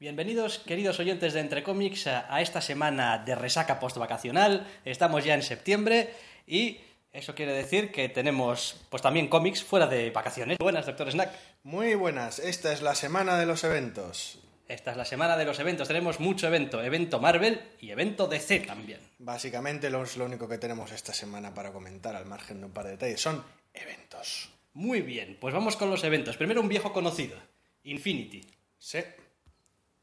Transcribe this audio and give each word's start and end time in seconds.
Bienvenidos, 0.00 0.60
queridos 0.60 1.00
oyentes 1.00 1.32
de 1.32 1.40
Entre 1.40 1.64
Comics, 1.64 2.06
a, 2.06 2.40
esta 2.40 2.60
semana 2.60 3.18
de 3.18 3.34
resaca 3.34 3.80
postvacacional. 3.80 4.64
Estamos 4.84 5.24
ya 5.24 5.34
en 5.34 5.42
septiembre 5.42 6.14
y 6.46 6.78
eso 7.10 7.34
quiere 7.34 7.52
decir 7.52 7.90
que 7.90 8.08
tenemos 8.08 8.76
pues 8.90 9.02
también 9.02 9.26
cómics 9.26 9.64
fuera 9.64 9.88
de 9.88 10.10
vacaciones. 10.10 10.56
Buenas, 10.58 10.86
doctor 10.86 11.10
Snack. 11.10 11.32
Muy 11.64 11.96
buenas, 11.96 12.38
esta 12.38 12.72
es 12.72 12.80
la 12.80 12.94
semana 12.94 13.36
de 13.40 13.46
los 13.46 13.64
eventos. 13.64 14.38
Esta 14.68 14.92
es 14.92 14.96
la 14.96 15.04
semana 15.04 15.36
de 15.36 15.44
los 15.44 15.58
eventos. 15.58 15.88
Tenemos 15.88 16.20
mucho 16.20 16.46
evento. 16.46 16.80
Evento 16.80 17.18
Marvel 17.18 17.60
y 17.80 17.90
evento 17.90 18.28
DC 18.28 18.60
también. 18.60 19.00
Básicamente 19.18 19.90
lo, 19.90 20.04
es 20.04 20.16
lo 20.16 20.26
único 20.26 20.46
que 20.46 20.58
tenemos 20.58 20.92
esta 20.92 21.12
semana 21.12 21.52
para 21.54 21.72
comentar, 21.72 22.14
al 22.14 22.26
margen 22.26 22.60
de 22.60 22.66
un 22.66 22.72
par 22.72 22.84
de 22.84 22.92
detalles. 22.92 23.20
Son 23.20 23.42
eventos. 23.74 24.50
Muy 24.74 25.02
bien, 25.02 25.38
pues 25.40 25.52
vamos 25.52 25.74
con 25.74 25.90
los 25.90 26.04
eventos. 26.04 26.36
Primero 26.36 26.60
un 26.60 26.68
viejo 26.68 26.92
conocido, 26.92 27.36
Infinity. 27.82 28.46
Sí. 28.78 29.00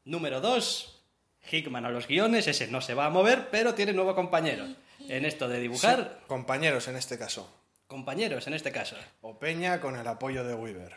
Número 0.06 0.40
2, 0.40 1.02
Hickman 1.50 1.84
a 1.84 1.90
los 1.90 2.06
guiones. 2.06 2.46
Ese 2.46 2.68
no 2.68 2.80
se 2.80 2.94
va 2.94 3.06
a 3.06 3.10
mover, 3.10 3.48
pero 3.50 3.74
tiene 3.74 3.92
nuevo 3.92 4.14
compañero. 4.14 4.64
En 5.08 5.24
esto 5.24 5.48
de 5.48 5.60
dibujar, 5.60 6.18
Sí, 6.20 6.24
Compañeros 6.28 6.88
en 6.88 6.96
este 6.96 7.18
caso. 7.18 7.52
compañeros 7.86 8.46
en 8.46 8.54
este 8.54 8.72
caso. 8.72 8.96
O 9.20 9.38
Peña 9.38 9.80
con 9.80 9.96
el 9.96 10.06
apoyo 10.06 10.44
de 10.44 10.54
Weaver. 10.54 10.94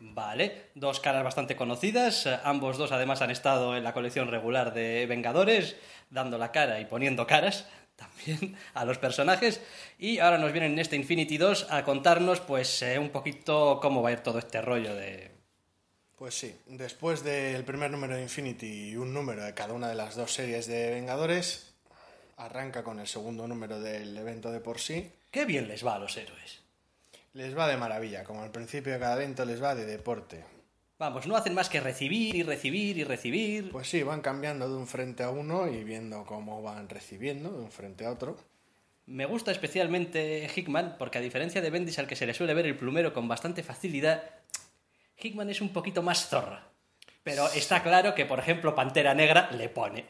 Vale, 0.00 0.66
dos 0.74 1.00
caras 1.00 1.24
bastante 1.24 1.56
conocidas. 1.56 2.26
Ambos 2.44 2.78
dos 2.78 2.92
además 2.92 3.22
han 3.22 3.30
estado 3.30 3.76
en 3.76 3.84
la 3.84 3.92
colección 3.94 4.28
regular 4.28 4.74
de 4.74 5.06
Vengadores, 5.06 5.76
dando 6.10 6.36
la 6.38 6.52
cara 6.52 6.80
y 6.80 6.84
poniendo 6.84 7.26
caras 7.26 7.66
también 7.96 8.56
a 8.74 8.84
los 8.84 8.98
personajes. 8.98 9.60
Y 9.98 10.18
ahora 10.18 10.38
nos 10.38 10.52
vienen 10.52 10.72
en 10.72 10.78
este 10.80 10.96
Infinity 10.96 11.38
2 11.38 11.68
a 11.70 11.84
contarnos 11.84 12.40
pues 12.40 12.82
eh, 12.82 12.98
un 12.98 13.10
poquito 13.10 13.78
cómo 13.80 14.02
va 14.02 14.08
a 14.10 14.12
ir 14.12 14.20
todo 14.20 14.38
este 14.40 14.60
rollo 14.60 14.94
de... 14.96 15.37
Pues 16.18 16.34
sí, 16.34 16.52
después 16.66 17.22
del 17.22 17.62
primer 17.62 17.92
número 17.92 18.16
de 18.16 18.22
Infinity 18.22 18.90
y 18.90 18.96
un 18.96 19.14
número 19.14 19.44
de 19.44 19.54
cada 19.54 19.72
una 19.72 19.88
de 19.88 19.94
las 19.94 20.16
dos 20.16 20.32
series 20.32 20.66
de 20.66 20.90
Vengadores, 20.90 21.72
arranca 22.36 22.82
con 22.82 22.98
el 22.98 23.06
segundo 23.06 23.46
número 23.46 23.80
del 23.80 24.18
evento 24.18 24.50
de 24.50 24.58
por 24.58 24.80
sí. 24.80 25.12
Qué 25.30 25.44
bien 25.44 25.68
les 25.68 25.86
va 25.86 25.94
a 25.94 25.98
los 26.00 26.16
héroes. 26.16 26.60
Les 27.34 27.56
va 27.56 27.68
de 27.68 27.76
maravilla, 27.76 28.24
como 28.24 28.42
al 28.42 28.50
principio 28.50 28.92
de 28.92 28.98
cada 28.98 29.14
evento 29.14 29.44
les 29.44 29.62
va 29.62 29.76
de 29.76 29.86
deporte. 29.86 30.44
Vamos, 30.98 31.28
no 31.28 31.36
hacen 31.36 31.54
más 31.54 31.68
que 31.68 31.78
recibir 31.78 32.34
y 32.34 32.42
recibir 32.42 32.98
y 32.98 33.04
recibir. 33.04 33.70
Pues 33.70 33.88
sí, 33.88 34.02
van 34.02 34.20
cambiando 34.20 34.68
de 34.68 34.74
un 34.74 34.88
frente 34.88 35.22
a 35.22 35.30
uno 35.30 35.68
y 35.68 35.84
viendo 35.84 36.26
cómo 36.26 36.62
van 36.62 36.88
recibiendo 36.88 37.52
de 37.52 37.60
un 37.60 37.70
frente 37.70 38.04
a 38.04 38.10
otro. 38.10 38.36
Me 39.06 39.24
gusta 39.24 39.52
especialmente 39.52 40.50
Hickman 40.54 40.96
porque 40.98 41.18
a 41.18 41.20
diferencia 41.20 41.60
de 41.60 41.70
Bendis 41.70 42.00
al 42.00 42.08
que 42.08 42.16
se 42.16 42.26
le 42.26 42.34
suele 42.34 42.54
ver 42.54 42.66
el 42.66 42.76
plumero 42.76 43.14
con 43.14 43.28
bastante 43.28 43.62
facilidad, 43.62 44.24
Hickman 45.20 45.50
es 45.50 45.60
un 45.60 45.72
poquito 45.72 46.02
más 46.02 46.28
zorra. 46.28 46.68
Pero 47.22 47.46
está 47.48 47.82
claro 47.82 48.14
que, 48.14 48.24
por 48.24 48.38
ejemplo, 48.38 48.74
Pantera 48.74 49.14
Negra 49.14 49.50
le 49.52 49.68
pone. 49.68 50.00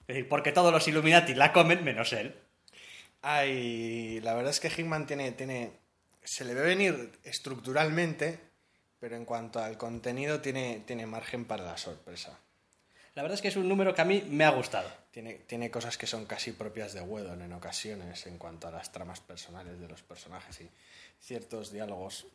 Es 0.00 0.06
decir, 0.08 0.28
porque 0.28 0.52
todos 0.52 0.72
los 0.72 0.86
Illuminati 0.86 1.34
la 1.34 1.52
comen 1.52 1.84
menos 1.84 2.12
él. 2.12 2.34
Ay, 3.22 4.20
la 4.20 4.34
verdad 4.34 4.50
es 4.50 4.60
que 4.60 4.68
Hickman 4.68 5.06
tiene, 5.06 5.32
tiene. 5.32 5.72
Se 6.22 6.44
le 6.44 6.54
ve 6.54 6.62
venir 6.62 7.18
estructuralmente, 7.24 8.38
pero 9.00 9.16
en 9.16 9.24
cuanto 9.24 9.60
al 9.60 9.78
contenido 9.78 10.40
tiene, 10.40 10.82
tiene 10.86 11.06
margen 11.06 11.44
para 11.44 11.64
la 11.64 11.78
sorpresa. 11.78 12.38
La 13.14 13.22
verdad 13.22 13.36
es 13.36 13.42
que 13.42 13.48
es 13.48 13.56
un 13.56 13.68
número 13.68 13.94
que 13.94 14.02
a 14.02 14.04
mí 14.04 14.22
me 14.28 14.44
ha 14.44 14.50
gustado. 14.50 14.90
Tiene, 15.10 15.34
tiene 15.34 15.70
cosas 15.70 15.96
que 15.96 16.06
son 16.06 16.26
casi 16.26 16.52
propias 16.52 16.92
de 16.92 17.00
Whedon 17.00 17.40
en 17.40 17.52
ocasiones 17.54 18.26
en 18.26 18.36
cuanto 18.36 18.68
a 18.68 18.70
las 18.70 18.92
tramas 18.92 19.20
personales 19.20 19.80
de 19.80 19.88
los 19.88 20.02
personajes 20.02 20.60
y 20.60 20.68
ciertos 21.20 21.72
diálogos. 21.72 22.26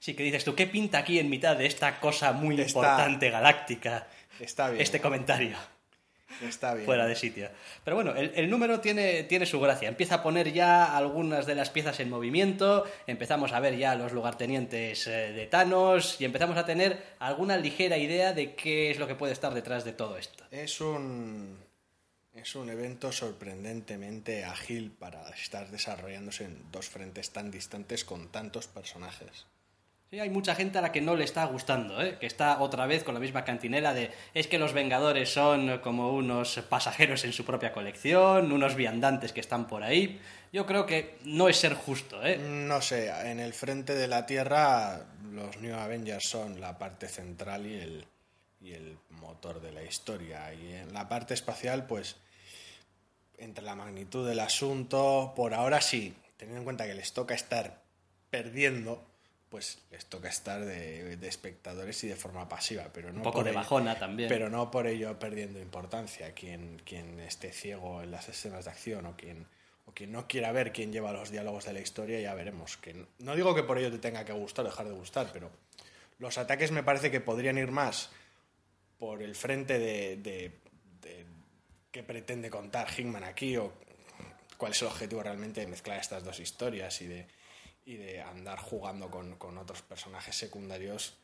Sí, 0.00 0.14
que 0.14 0.22
dices 0.24 0.44
tú, 0.44 0.54
¿qué 0.56 0.66
pinta 0.66 0.98
aquí 0.98 1.18
en 1.20 1.30
mitad 1.30 1.56
de 1.56 1.66
esta 1.66 2.00
cosa 2.00 2.32
muy 2.32 2.54
Está- 2.60 2.66
importante, 2.68 3.30
galáctica? 3.30 4.08
Está 4.40 4.70
bien. 4.70 4.80
Este 4.82 5.00
comentario. 5.00 5.56
Está 6.42 6.72
bien. 6.74 6.86
fuera 6.86 7.06
de 7.06 7.14
sitio. 7.16 7.50
Pero 7.84 7.96
bueno, 7.96 8.14
el, 8.14 8.32
el 8.34 8.48
número 8.48 8.80
tiene, 8.80 9.24
tiene 9.24 9.44
su 9.44 9.60
gracia. 9.60 9.88
Empieza 9.88 10.14
a 10.16 10.22
poner 10.22 10.52
ya 10.52 10.96
algunas 10.96 11.44
de 11.44 11.54
las 11.54 11.68
piezas 11.70 12.00
en 12.00 12.08
movimiento, 12.08 12.86
empezamos 13.06 13.52
a 13.52 13.60
ver 13.60 13.76
ya 13.76 13.94
los 13.94 14.12
lugartenientes 14.12 15.06
eh, 15.06 15.32
de 15.32 15.46
Thanos 15.48 16.18
y 16.20 16.24
empezamos 16.24 16.56
a 16.56 16.64
tener 16.64 17.02
alguna 17.18 17.58
ligera 17.58 17.98
idea 17.98 18.32
de 18.32 18.54
qué 18.54 18.90
es 18.90 18.98
lo 18.98 19.06
que 19.06 19.16
puede 19.16 19.34
estar 19.34 19.52
detrás 19.52 19.84
de 19.84 19.92
todo 19.92 20.16
esto. 20.16 20.44
Es 20.50 20.80
un. 20.80 21.58
Es 22.32 22.54
un 22.54 22.70
evento 22.70 23.10
sorprendentemente 23.12 24.44
ágil 24.44 24.92
para 24.92 25.28
estar 25.30 25.68
desarrollándose 25.70 26.44
en 26.44 26.70
dos 26.70 26.88
frentes 26.88 27.30
tan 27.32 27.50
distantes 27.50 28.04
con 28.04 28.28
tantos 28.28 28.66
personajes. 28.68 29.46
Hay 30.12 30.28
mucha 30.28 30.56
gente 30.56 30.76
a 30.76 30.82
la 30.82 30.90
que 30.90 31.00
no 31.00 31.14
le 31.14 31.22
está 31.22 31.44
gustando, 31.44 32.02
¿eh? 32.02 32.18
que 32.18 32.26
está 32.26 32.60
otra 32.60 32.84
vez 32.86 33.04
con 33.04 33.14
la 33.14 33.20
misma 33.20 33.44
cantinela 33.44 33.94
de 33.94 34.10
es 34.34 34.48
que 34.48 34.58
los 34.58 34.72
Vengadores 34.72 35.32
son 35.32 35.78
como 35.78 36.12
unos 36.12 36.58
pasajeros 36.68 37.24
en 37.24 37.32
su 37.32 37.44
propia 37.44 37.72
colección, 37.72 38.50
unos 38.50 38.74
viandantes 38.74 39.32
que 39.32 39.38
están 39.38 39.68
por 39.68 39.84
ahí. 39.84 40.20
Yo 40.52 40.66
creo 40.66 40.84
que 40.84 41.16
no 41.22 41.48
es 41.48 41.58
ser 41.58 41.74
justo, 41.74 42.26
¿eh? 42.26 42.38
No 42.38 42.82
sé, 42.82 43.08
en 43.08 43.38
el 43.38 43.52
frente 43.52 43.94
de 43.94 44.08
la 44.08 44.26
Tierra 44.26 45.06
los 45.30 45.58
New 45.58 45.76
Avengers 45.76 46.28
son 46.28 46.60
la 46.60 46.76
parte 46.76 47.06
central 47.06 47.64
y 47.66 47.74
el, 47.74 48.04
y 48.60 48.72
el 48.72 48.98
motor 49.10 49.60
de 49.60 49.70
la 49.70 49.84
historia. 49.84 50.52
Y 50.52 50.72
en 50.72 50.92
la 50.92 51.08
parte 51.08 51.34
espacial, 51.34 51.86
pues, 51.86 52.16
entre 53.38 53.64
la 53.64 53.76
magnitud 53.76 54.26
del 54.28 54.40
asunto, 54.40 55.34
por 55.36 55.54
ahora 55.54 55.80
sí, 55.80 56.16
teniendo 56.36 56.62
en 56.62 56.64
cuenta 56.64 56.86
que 56.88 56.94
les 56.94 57.12
toca 57.12 57.34
estar 57.34 57.80
perdiendo, 58.28 59.09
pues 59.50 59.78
les 59.90 60.06
toca 60.06 60.28
estar 60.28 60.64
de, 60.64 61.16
de 61.16 61.28
espectadores 61.28 62.02
y 62.04 62.08
de 62.08 62.16
forma 62.16 62.48
pasiva, 62.48 62.86
pero 62.94 63.10
no 63.12 63.18
Un 63.18 63.22
poco 63.24 63.38
por 63.38 63.44
de 63.44 63.50
ello- 63.50 63.58
bajona 63.58 63.98
también. 63.98 64.28
Pero 64.28 64.48
no 64.48 64.70
por 64.70 64.86
ello 64.86 65.18
perdiendo 65.18 65.58
importancia. 65.60 66.32
Quien, 66.34 66.80
quien 66.84 67.18
esté 67.20 67.52
ciego 67.52 68.00
en 68.02 68.12
las 68.12 68.28
escenas 68.28 68.64
de 68.64 68.70
acción 68.70 69.06
o 69.06 69.16
quien, 69.16 69.46
o 69.86 69.92
quien 69.92 70.12
no 70.12 70.28
quiera 70.28 70.52
ver 70.52 70.72
quién 70.72 70.92
lleva 70.92 71.12
los 71.12 71.30
diálogos 71.30 71.64
de 71.64 71.72
la 71.72 71.80
historia, 71.80 72.20
ya 72.20 72.32
veremos. 72.34 72.76
Que 72.76 72.94
no, 72.94 73.06
no 73.18 73.34
digo 73.34 73.54
que 73.56 73.64
por 73.64 73.76
ello 73.78 73.90
te 73.90 73.98
tenga 73.98 74.24
que 74.24 74.32
gustar 74.32 74.64
o 74.64 74.68
dejar 74.68 74.86
de 74.86 74.92
gustar, 74.94 75.30
pero 75.32 75.50
los 76.20 76.38
ataques 76.38 76.70
me 76.70 76.84
parece 76.84 77.10
que 77.10 77.20
podrían 77.20 77.58
ir 77.58 77.72
más 77.72 78.10
por 79.00 79.20
el 79.22 79.34
frente 79.34 79.78
de, 79.80 80.16
de, 80.18 80.52
de 81.02 81.26
qué 81.90 82.04
pretende 82.04 82.50
contar 82.50 82.86
Hickman 82.96 83.24
aquí 83.24 83.56
o 83.56 83.72
cuál 84.58 84.72
es 84.72 84.82
el 84.82 84.88
objetivo 84.88 85.22
realmente 85.24 85.60
de 85.62 85.66
mezclar 85.66 85.98
estas 85.98 86.22
dos 86.22 86.38
historias 86.38 87.00
y 87.00 87.06
de, 87.08 87.26
y 87.90 87.96
de 87.96 88.22
andar 88.22 88.58
jugando 88.58 89.10
con, 89.10 89.34
con 89.36 89.58
otros 89.58 89.82
personajes 89.82 90.36
secundarios 90.36 91.14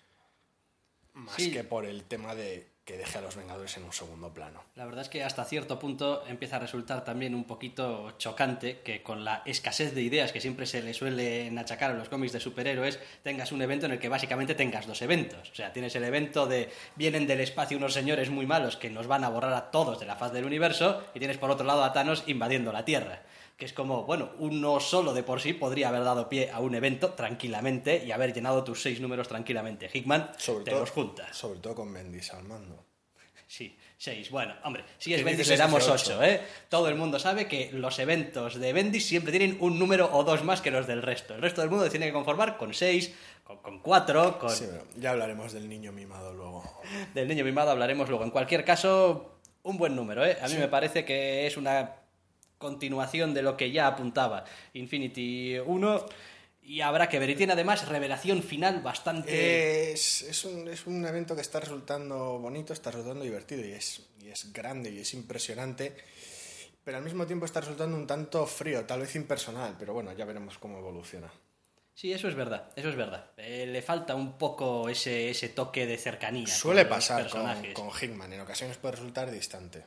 más 1.13 1.37
Sí. 1.37 1.53
que 1.53 1.63
por 1.65 1.87
el 1.87 2.03
tema 2.05 2.35
de 2.35 2.67
que 2.85 2.97
deje 2.97 3.19
a 3.19 3.21
los 3.21 3.35
Vengadores 3.35 3.77
en 3.77 3.85
un 3.85 3.93
segundo 3.93 4.33
plano. 4.33 4.63
La 4.77 4.85
verdad 4.85 5.03
es 5.03 5.09
que 5.09 5.25
hasta 5.25 5.45
cierto 5.45 5.79
punto 5.79 6.25
empieza 6.27 6.57
a 6.57 6.59
resultar 6.61 7.05
también 7.05 7.35
un 7.35 7.45
poquito 7.45 8.13
chocante 8.19 8.81
que 8.81 9.03
con 9.03 9.25
la 9.25 9.43
escasez 9.45 9.93
de 9.95 10.03
ideas 10.03 10.31
que 10.31 10.41
siempre 10.41 10.67
se 10.67 10.83
le 10.83 10.95
suelen 10.95 11.59
achacar 11.59 11.91
a 11.91 11.95
los 11.95 12.09
cómics 12.09 12.33
de 12.33 12.39
superhéroes, 12.41 13.01
tengas 13.25 13.51
un 13.51 13.63
evento 13.63 13.87
en 13.87 13.93
el 13.93 13.99
que 13.99 14.09
básicamente 14.09 14.55
tengas 14.55 14.87
dos 14.87 15.03
eventos. 15.03 15.51
O 15.51 15.55
sea, 15.55 15.73
tienes 15.73 15.97
el 15.97 16.05
evento 16.05 16.47
de 16.47 16.71
vienen 16.97 17.27
del 17.27 17.41
espacio 17.41 17.77
unos 17.77 17.93
señores 17.95 18.31
muy 18.31 18.47
malos 18.47 18.77
que 18.77 18.91
nos 18.91 19.07
van 19.09 19.25
a 19.25 19.31
borrar 19.31 19.55
a 19.55 19.71
todos 19.71 19.99
de 19.99 20.07
la 20.07 20.17
faz 20.17 20.33
del 20.33 20.45
universo 20.45 21.03
y 21.15 21.19
tienes 21.19 21.39
por 21.39 21.51
otro 21.51 21.67
lado 21.67 21.83
a 21.83 21.93
Thanos 21.93 22.25
invadiendo 22.27 22.73
la 22.73 22.85
Tierra. 22.85 23.23
Que 23.57 23.65
es 23.65 23.73
como, 23.73 24.05
bueno, 24.05 24.33
uno 24.39 24.81
solo 24.81 25.15
de 25.15 25.23
por 25.23 25.41
sí 25.41 25.55
podría 25.55 25.89
haber 25.89 26.05
dado 26.05 26.29
pie 26.29 26.51
a 26.51 26.61
un 26.61 26.75
evento 26.75 27.13
tranquilamente 27.15 28.05
y 28.05 28.13
haber 28.13 28.35
llenado 28.35 28.63
tus 28.65 28.83
seis 28.83 29.01
números 29.01 29.29
tranquilamente. 29.29 29.89
Hickman, 29.93 30.31
Sobre 30.37 30.65
te 30.65 30.71
todo, 30.73 30.81
los 30.81 30.91
juntas. 30.91 31.35
sobre 31.37 31.61
todo 31.61 31.75
con 31.75 31.93
Bendis 31.93 32.33
al 32.35 32.45
mando. 32.45 32.85
Sí, 33.49 33.75
seis. 33.97 34.31
Bueno, 34.31 34.55
hombre, 34.65 34.85
si 34.99 35.15
es 35.15 35.21
¿Qué 35.21 35.25
Bendis 35.25 35.49
le 35.49 35.57
damos 35.57 35.89
ocho? 35.89 36.23
¿eh? 36.23 36.43
Todo 36.69 36.89
el 36.89 36.97
mundo 36.97 37.19
sabe 37.19 37.47
que 37.49 37.71
los 37.73 37.99
eventos 37.99 38.57
de 38.61 38.73
Bendis 38.75 39.07
siempre 39.07 39.31
tienen 39.33 39.57
un 39.61 39.79
número 39.79 40.11
o 40.13 40.23
dos 40.25 40.45
más 40.45 40.61
que 40.61 40.71
los 40.71 40.87
del 40.87 41.01
resto. 41.01 41.35
El 41.35 41.41
resto 41.41 41.63
del 41.63 41.71
mundo 41.71 41.85
se 41.85 41.91
tiene 41.91 42.07
que 42.07 42.13
conformar 42.13 42.59
con 42.59 42.75
seis, 42.75 43.15
con, 43.45 43.59
con 43.59 43.79
cuatro, 43.79 44.39
con... 44.39 44.51
Sí, 44.51 44.67
ya 44.97 45.13
hablaremos 45.13 45.53
del 45.53 45.67
niño 45.69 45.93
mimado 45.93 46.35
luego. 46.35 46.63
Del 47.15 47.27
niño 47.29 47.45
mimado 47.45 47.71
hablaremos 47.71 48.09
luego. 48.11 48.25
En 48.25 48.31
cualquier 48.31 48.65
caso, 48.65 49.39
un 49.63 49.79
buen 49.79 49.97
número, 49.97 50.27
¿eh? 50.27 50.37
A 50.43 50.49
mí 50.49 50.57
me 50.57 50.69
parece 50.69 51.05
que 51.07 51.47
es 51.47 51.57
una 51.57 51.95
continuación 52.59 53.35
de 53.35 53.43
lo 53.43 53.57
que 53.57 53.71
ya 53.71 53.87
apuntaba 53.87 54.45
Infinity 54.73 55.59
1 55.59 56.07
y 56.67 56.81
habrá 56.81 57.09
que 57.09 57.19
ver. 57.19 57.31
Y 57.31 57.37
tiene 57.37 57.53
además 57.53 57.89
revelación 57.89 58.43
final 58.43 58.83
bastante... 58.83 59.93
Es, 59.93 60.23
es, 60.23 60.45
un, 60.45 60.69
es 60.69 60.87
un 60.87 61.05
evento 61.07 61.35
que 61.35 61.43
está 61.43 61.61
resultando 61.61 62.39
bonito, 62.39 62.73
está 62.73 62.91
resultando 62.91 63.25
divertido 63.25 63.65
y 63.65 63.73
es, 63.73 64.03
y 64.21 64.29
es 64.29 64.53
grande 64.53 64.91
y 64.91 64.99
es 64.99 65.15
impresionante, 65.15 65.97
pero 66.83 66.99
al 66.99 67.05
mismo 67.05 67.27
tiempo 67.27 67.47
está 67.47 67.61
resultando 67.61 67.97
un 67.97 68.07
tanto 68.07 68.47
frío, 68.47 68.85
tal 68.85 69.01
vez 69.01 69.15
impersonal, 69.15 69.77
pero 69.79 69.95
bueno, 69.95 70.13
ya 70.13 70.25
veremos 70.25 70.59
cómo 70.59 70.79
evoluciona. 70.79 71.31
Sí, 71.95 72.13
eso 72.13 72.29
es 72.29 72.35
verdad, 72.35 72.71
eso 72.77 72.91
es 72.91 72.97
verdad. 72.97 73.31
Eh, 73.39 73.67
le 73.67 73.81
falta 73.81 74.15
un 74.15 74.37
poco 74.37 74.89
ese, 74.89 75.31
ese 75.31 75.49
toque 75.49 75.87
de 75.87 75.97
cercanía. 75.97 76.47
Suele 76.47 76.85
pasar 76.85 77.31
con, 77.31 77.73
con 77.73 77.89
Hickman, 77.89 78.33
en 78.33 78.41
ocasiones 78.41 78.77
puede 78.77 78.97
resultar 78.97 79.31
distante. 79.31 79.85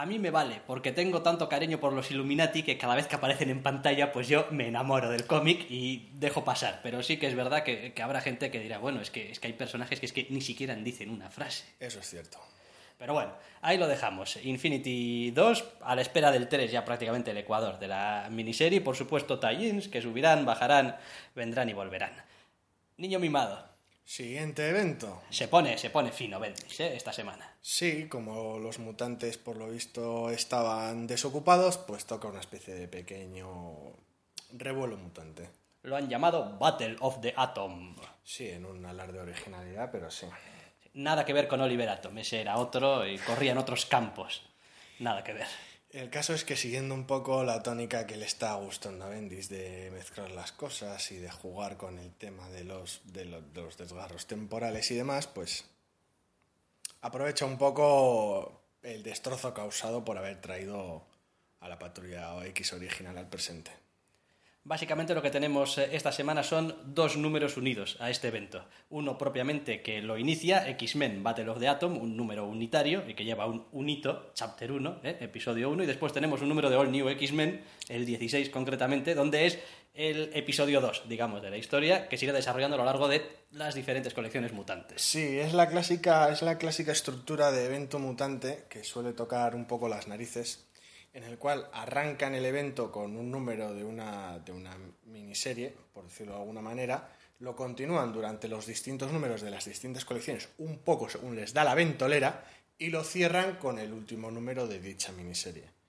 A 0.00 0.06
mí 0.06 0.18
me 0.18 0.30
vale, 0.30 0.62
porque 0.66 0.92
tengo 0.92 1.20
tanto 1.20 1.46
cariño 1.46 1.78
por 1.78 1.92
los 1.92 2.10
Illuminati 2.10 2.62
que 2.62 2.78
cada 2.78 2.94
vez 2.94 3.06
que 3.06 3.16
aparecen 3.16 3.50
en 3.50 3.62
pantalla, 3.62 4.12
pues 4.12 4.28
yo 4.28 4.46
me 4.50 4.68
enamoro 4.68 5.10
del 5.10 5.26
cómic 5.26 5.66
y 5.68 6.08
dejo 6.14 6.42
pasar. 6.42 6.80
Pero 6.82 7.02
sí 7.02 7.18
que 7.18 7.26
es 7.26 7.34
verdad 7.34 7.64
que, 7.64 7.92
que 7.92 8.02
habrá 8.02 8.22
gente 8.22 8.50
que 8.50 8.60
dirá, 8.60 8.78
bueno, 8.78 9.02
es 9.02 9.10
que, 9.10 9.30
es 9.30 9.38
que 9.38 9.48
hay 9.48 9.52
personajes 9.52 10.00
que 10.00 10.06
es 10.06 10.14
que 10.14 10.26
ni 10.30 10.40
siquiera 10.40 10.74
dicen 10.74 11.10
una 11.10 11.28
frase. 11.28 11.66
Eso 11.78 12.00
es 12.00 12.08
cierto. 12.08 12.38
Pero 12.96 13.12
bueno, 13.12 13.34
ahí 13.60 13.76
lo 13.76 13.86
dejamos. 13.86 14.38
Infinity 14.42 15.32
2, 15.32 15.64
a 15.82 15.94
la 15.94 16.00
espera 16.00 16.32
del 16.32 16.48
3, 16.48 16.72
ya 16.72 16.82
prácticamente 16.82 17.32
el 17.32 17.36
ecuador 17.36 17.78
de 17.78 17.88
la 17.88 18.26
miniserie. 18.30 18.80
Por 18.80 18.96
supuesto, 18.96 19.38
tie-ins 19.38 19.88
que 19.88 20.00
subirán, 20.00 20.46
bajarán, 20.46 20.96
vendrán 21.34 21.68
y 21.68 21.74
volverán. 21.74 22.14
Niño 22.96 23.18
mimado. 23.18 23.68
Siguiente 24.06 24.66
evento. 24.66 25.20
Se 25.28 25.46
pone, 25.46 25.76
se 25.76 25.90
pone 25.90 26.10
fino, 26.10 26.40
Bendis, 26.40 26.80
¿eh? 26.80 26.96
esta 26.96 27.12
semana. 27.12 27.49
Sí, 27.62 28.08
como 28.08 28.58
los 28.58 28.78
mutantes 28.78 29.36
por 29.36 29.56
lo 29.56 29.68
visto 29.68 30.30
estaban 30.30 31.06
desocupados, 31.06 31.76
pues 31.76 32.06
toca 32.06 32.28
una 32.28 32.40
especie 32.40 32.74
de 32.74 32.88
pequeño 32.88 33.92
revuelo 34.52 34.96
mutante. 34.96 35.50
Lo 35.82 35.96
han 35.96 36.08
llamado 36.08 36.58
Battle 36.58 36.96
of 37.00 37.20
the 37.20 37.34
Atom. 37.36 37.96
Sí, 38.24 38.48
en 38.48 38.66
un 38.66 38.84
alarde 38.84 39.14
de 39.14 39.20
originalidad, 39.20 39.90
pero 39.90 40.10
sí. 40.10 40.26
Nada 40.94 41.24
que 41.24 41.32
ver 41.32 41.48
con 41.48 41.60
Oliver 41.60 41.88
Atom, 41.88 42.18
ese 42.18 42.40
era 42.40 42.56
otro 42.56 43.06
y 43.06 43.18
corría 43.18 43.52
en 43.52 43.58
otros 43.58 43.86
campos. 43.86 44.42
Nada 44.98 45.22
que 45.22 45.32
ver. 45.34 45.46
El 45.90 46.08
caso 46.08 46.34
es 46.34 46.44
que 46.44 46.56
siguiendo 46.56 46.94
un 46.94 47.06
poco 47.06 47.42
la 47.42 47.62
tónica 47.62 48.06
que 48.06 48.16
le 48.16 48.24
está 48.24 48.54
gustando 48.54 49.04
a 49.04 49.08
Bendis 49.08 49.48
de 49.48 49.90
mezclar 49.90 50.30
las 50.30 50.52
cosas 50.52 51.10
y 51.10 51.16
de 51.16 51.30
jugar 51.30 51.76
con 51.76 51.98
el 51.98 52.12
tema 52.14 52.48
de 52.50 52.64
los, 52.64 53.00
de 53.04 53.24
los, 53.24 53.52
de 53.52 53.62
los 53.62 53.76
desgarros 53.76 54.26
temporales 54.26 54.90
y 54.92 54.94
demás, 54.94 55.26
pues 55.26 55.64
aprovecha 57.00 57.44
un 57.44 57.58
poco 57.58 58.62
el 58.82 59.02
destrozo 59.02 59.52
causado 59.54 60.04
por 60.04 60.18
haber 60.18 60.40
traído 60.40 61.06
a 61.60 61.68
la 61.68 61.78
patrulla 61.78 62.44
X 62.46 62.72
original 62.72 63.16
al 63.18 63.28
presente. 63.28 63.70
Básicamente 64.62 65.14
lo 65.14 65.22
que 65.22 65.30
tenemos 65.30 65.78
eh, 65.78 65.88
esta 65.92 66.12
semana 66.12 66.42
son 66.42 66.76
dos 66.84 67.16
números 67.16 67.56
unidos 67.56 67.96
a 67.98 68.10
este 68.10 68.28
evento. 68.28 68.66
Uno 68.90 69.16
propiamente 69.16 69.80
que 69.80 70.02
lo 70.02 70.18
inicia, 70.18 70.68
X-Men 70.68 71.22
Battle 71.22 71.48
of 71.48 71.60
the 71.60 71.68
Atom, 71.68 71.96
un 71.96 72.14
número 72.14 72.46
unitario 72.46 73.08
y 73.08 73.14
que 73.14 73.24
lleva 73.24 73.46
un, 73.46 73.64
un 73.72 73.88
hito, 73.88 74.32
Chapter 74.34 74.70
1, 74.70 75.00
eh, 75.02 75.16
episodio 75.20 75.70
1, 75.70 75.84
y 75.84 75.86
después 75.86 76.12
tenemos 76.12 76.42
un 76.42 76.50
número 76.50 76.68
de 76.68 76.76
All 76.76 76.92
New 76.92 77.08
X-Men, 77.08 77.64
el 77.88 78.04
16 78.04 78.50
concretamente, 78.50 79.14
donde 79.14 79.46
es 79.46 79.58
el 79.94 80.30
episodio 80.34 80.80
2, 80.80 81.04
digamos, 81.08 81.42
de 81.42 81.50
la 81.50 81.56
historia, 81.56 82.08
que 82.08 82.16
sigue 82.16 82.32
desarrollando 82.32 82.76
a 82.76 82.78
lo 82.78 82.84
largo 82.84 83.08
de 83.08 83.22
las 83.50 83.74
diferentes 83.74 84.14
colecciones 84.14 84.52
mutantes. 84.52 85.02
Sí, 85.02 85.38
es 85.38 85.52
la 85.52 85.68
clásica, 85.68 86.30
es 86.30 86.42
la 86.42 86.58
clásica 86.58 86.92
estructura 86.92 87.50
de 87.50 87.66
evento 87.66 87.98
mutante 87.98 88.66
que 88.68 88.84
suele 88.84 89.12
tocar 89.12 89.54
un 89.54 89.66
poco 89.66 89.88
las 89.88 90.08
narices 90.08 90.66
en 91.12 91.24
el 91.24 91.38
cual 91.38 91.68
arrancan 91.72 92.34
el 92.34 92.44
evento 92.44 92.92
con 92.92 93.16
un 93.16 93.30
número 93.30 93.74
de 93.74 93.84
una, 93.84 94.38
de 94.38 94.52
una 94.52 94.76
miniserie, 95.06 95.74
por 95.92 96.04
decirlo 96.04 96.34
de 96.34 96.40
alguna 96.40 96.60
manera, 96.60 97.10
lo 97.40 97.56
continúan 97.56 98.12
durante 98.12 98.48
los 98.48 98.66
distintos 98.66 99.12
números 99.12 99.40
de 99.40 99.50
las 99.50 99.64
distintas 99.64 100.04
colecciones, 100.04 100.50
un 100.58 100.78
poco 100.78 101.08
según 101.08 101.34
les 101.34 101.52
da 101.52 101.64
la 101.64 101.74
ventolera, 101.74 102.44
y 102.78 102.88
lo 102.88 103.02
cierran 103.02 103.56
con 103.56 103.78
el 103.78 103.92
último 103.92 104.30
número 104.30 104.66
de 104.66 104.80
dicha 104.80 105.12
miniserie. 105.12 105.79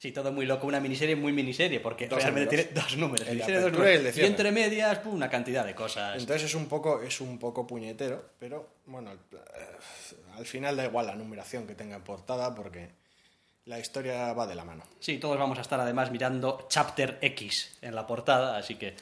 Sí, 0.00 0.12
todo 0.12 0.32
muy 0.32 0.46
loco, 0.46 0.66
una 0.66 0.80
miniserie 0.80 1.14
muy 1.14 1.30
miniserie, 1.30 1.78
porque 1.78 2.08
Dos 2.08 2.22
realmente 2.22 2.56
números. 2.56 2.72
tiene 2.72 2.80
dos 2.80 2.96
números. 2.96 3.28
El 3.28 3.34
miniserie, 3.34 3.60
dos 3.60 3.72
números. 3.72 4.16
y 4.16 4.24
entre 4.24 4.50
medias, 4.50 5.00
una 5.04 5.28
cantidad 5.28 5.62
de 5.66 5.74
cosas. 5.74 6.18
Entonces 6.18 6.44
es 6.48 6.54
un 6.54 6.68
poco, 6.68 7.02
es 7.02 7.20
un 7.20 7.38
poco 7.38 7.66
puñetero, 7.66 8.30
pero 8.38 8.66
bueno, 8.86 9.10
al, 9.10 9.18
eh, 9.18 9.76
al 10.38 10.46
final 10.46 10.76
da 10.78 10.86
igual 10.86 11.06
la 11.06 11.14
numeración 11.16 11.66
que 11.66 11.74
tenga 11.74 11.96
en 11.96 12.02
portada 12.02 12.54
porque 12.54 12.92
la 13.66 13.78
historia 13.78 14.32
va 14.32 14.46
de 14.46 14.54
la 14.54 14.64
mano. 14.64 14.84
Sí, 15.00 15.18
todos 15.18 15.38
vamos 15.38 15.58
a 15.58 15.60
estar 15.60 15.78
además 15.78 16.10
mirando 16.10 16.66
Chapter 16.70 17.18
X 17.20 17.76
en 17.82 17.94
la 17.94 18.06
portada, 18.06 18.56
así 18.56 18.76
que 18.76 18.96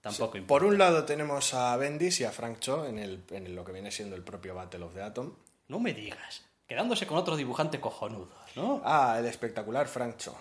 tampoco 0.00 0.38
importa. 0.38 0.60
Por 0.60 0.64
un 0.64 0.78
lado 0.78 1.04
tenemos 1.04 1.54
a 1.54 1.76
Bendis 1.76 2.20
y 2.20 2.24
a 2.24 2.30
Frank 2.30 2.60
Cho 2.60 2.86
en, 2.86 3.00
el, 3.00 3.24
en 3.32 3.52
lo 3.56 3.64
que 3.64 3.72
viene 3.72 3.90
siendo 3.90 4.14
el 4.14 4.22
propio 4.22 4.54
Battle 4.54 4.84
of 4.84 4.94
the 4.94 5.02
Atom. 5.02 5.32
No 5.66 5.80
me 5.80 5.92
digas. 5.92 6.44
Quedándose 6.68 7.06
con 7.08 7.16
otro 7.18 7.34
dibujante 7.36 7.80
cojonudo, 7.80 8.30
¿no? 8.56 8.82
Ah, 8.84 9.16
el 9.18 9.26
espectacular 9.26 9.86
Frank 9.86 10.16
Cho. 10.16 10.36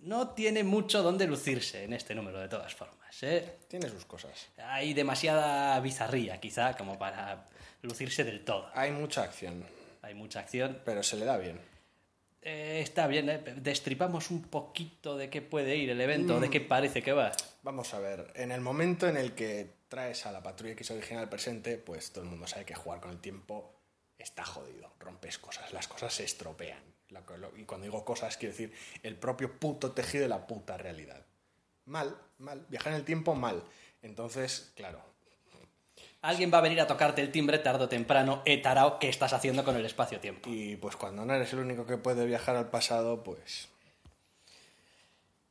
No 0.00 0.28
tiene 0.30 0.62
mucho 0.62 1.02
donde 1.02 1.26
lucirse 1.26 1.82
en 1.82 1.92
este 1.92 2.14
número, 2.14 2.38
de 2.38 2.48
todas 2.48 2.72
formas. 2.74 3.22
¿eh? 3.22 3.58
Tiene 3.66 3.88
sus 3.88 4.04
cosas. 4.04 4.48
Hay 4.58 4.94
demasiada 4.94 5.78
bizarría, 5.80 6.38
quizá, 6.38 6.76
como 6.76 6.96
para 6.98 7.46
lucirse 7.82 8.22
del 8.22 8.44
todo. 8.44 8.70
Hay 8.74 8.92
mucha 8.92 9.22
acción, 9.24 9.64
Hay 10.02 10.14
mucha 10.14 10.40
acción. 10.40 10.80
pero 10.84 11.02
se 11.02 11.16
le 11.16 11.24
da 11.24 11.36
bien. 11.36 11.60
Eh, 12.40 12.80
está 12.80 13.08
bien, 13.08 13.28
¿eh? 13.28 13.42
destripamos 13.56 14.30
un 14.30 14.42
poquito 14.42 15.16
de 15.16 15.28
qué 15.28 15.42
puede 15.42 15.74
ir 15.76 15.90
el 15.90 16.00
evento, 16.00 16.38
de 16.38 16.48
qué 16.48 16.60
parece 16.60 17.02
que 17.02 17.12
va. 17.12 17.32
Vamos 17.62 17.92
a 17.92 17.98
ver, 17.98 18.30
en 18.36 18.52
el 18.52 18.60
momento 18.60 19.08
en 19.08 19.16
el 19.16 19.32
que 19.32 19.78
traes 19.88 20.24
a 20.24 20.32
la 20.32 20.42
Patrulla 20.42 20.74
X 20.74 20.92
original 20.92 21.24
al 21.24 21.28
presente, 21.28 21.76
pues 21.78 22.12
todo 22.12 22.22
el 22.22 22.30
mundo 22.30 22.46
sabe 22.46 22.64
que 22.64 22.74
jugar 22.76 23.00
con 23.00 23.10
el 23.10 23.18
tiempo 23.18 23.74
está 24.16 24.44
jodido. 24.44 24.92
Rompes 25.00 25.38
cosas, 25.38 25.72
las 25.72 25.88
cosas 25.88 26.14
se 26.14 26.24
estropean. 26.24 26.78
Y 27.56 27.64
cuando 27.64 27.84
digo 27.84 28.04
cosas, 28.04 28.36
quiero 28.36 28.52
decir 28.52 28.72
el 29.02 29.16
propio 29.16 29.58
puto 29.58 29.92
tejido 29.92 30.22
de 30.22 30.28
la 30.28 30.46
puta 30.46 30.76
realidad. 30.76 31.24
Mal, 31.86 32.16
mal. 32.38 32.66
Viajar 32.68 32.92
en 32.92 32.98
el 32.98 33.04
tiempo, 33.04 33.34
mal. 33.34 33.62
Entonces, 34.02 34.72
claro, 34.76 35.02
Alguien 36.20 36.52
va 36.52 36.58
a 36.58 36.62
venir 36.62 36.80
a 36.80 36.86
tocarte 36.86 37.20
el 37.22 37.30
timbre 37.30 37.58
tarde 37.58 37.84
o 37.84 37.88
temprano, 37.88 38.42
eh, 38.44 38.60
tarao, 38.60 38.98
¿qué 38.98 39.08
estás 39.08 39.32
haciendo 39.32 39.64
con 39.64 39.76
el 39.76 39.86
espacio-tiempo? 39.86 40.50
y 40.50 40.74
pues 40.76 40.96
cuando 40.96 41.24
no 41.24 41.32
eres 41.32 41.52
el 41.52 41.60
único 41.60 41.86
que 41.86 41.96
puede 41.96 42.26
viajar 42.26 42.56
al 42.56 42.70
pasado, 42.70 43.22
pues 43.22 43.68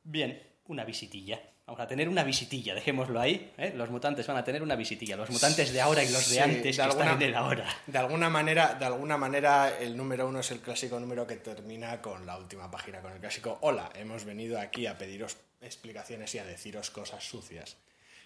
Bien, 0.03 0.41
una 0.67 0.85
visitilla. 0.85 1.41
Vamos 1.67 1.81
a 1.81 1.87
tener 1.87 2.07
una 2.07 2.23
visitilla, 2.23 2.73
dejémoslo 2.73 3.19
ahí. 3.19 3.53
¿eh? 3.57 3.73
Los 3.75 3.89
mutantes 3.89 4.25
van 4.25 4.37
a 4.37 4.43
tener 4.45 4.63
una 4.63 4.77
visitilla. 4.77 5.17
Los 5.17 5.29
mutantes 5.29 5.73
de 5.73 5.81
ahora 5.81 6.01
y 6.01 6.09
los 6.09 6.29
de 6.29 6.35
Sí, 6.35 6.39
antes 6.39 6.63
de 6.63 6.71
que 6.71 6.81
alguna- 6.81 7.03
están 7.03 7.21
en 7.21 7.27
el 7.27 7.35
ahora. 7.35 7.67
De 7.85 7.97
alguna 7.97 8.29
manera, 8.29 8.75
de 8.75 8.85
alguna 8.85 9.17
manera, 9.17 9.77
el 9.77 9.97
número 9.97 10.29
uno 10.29 10.39
es 10.39 10.49
el 10.51 10.61
clásico 10.61 10.97
número 10.97 11.27
que 11.27 11.35
termina 11.35 12.01
con 12.01 12.25
la 12.25 12.37
última 12.37 12.71
página, 12.71 13.01
con 13.01 13.11
el 13.11 13.19
clásico 13.19 13.57
Hola, 13.61 13.89
hemos 13.95 14.23
venido 14.23 14.57
aquí 14.61 14.87
a 14.87 14.97
pediros 14.97 15.35
explicaciones 15.59 16.33
y 16.35 16.39
a 16.39 16.45
deciros 16.45 16.89
cosas 16.89 17.21
sucias. 17.27 17.75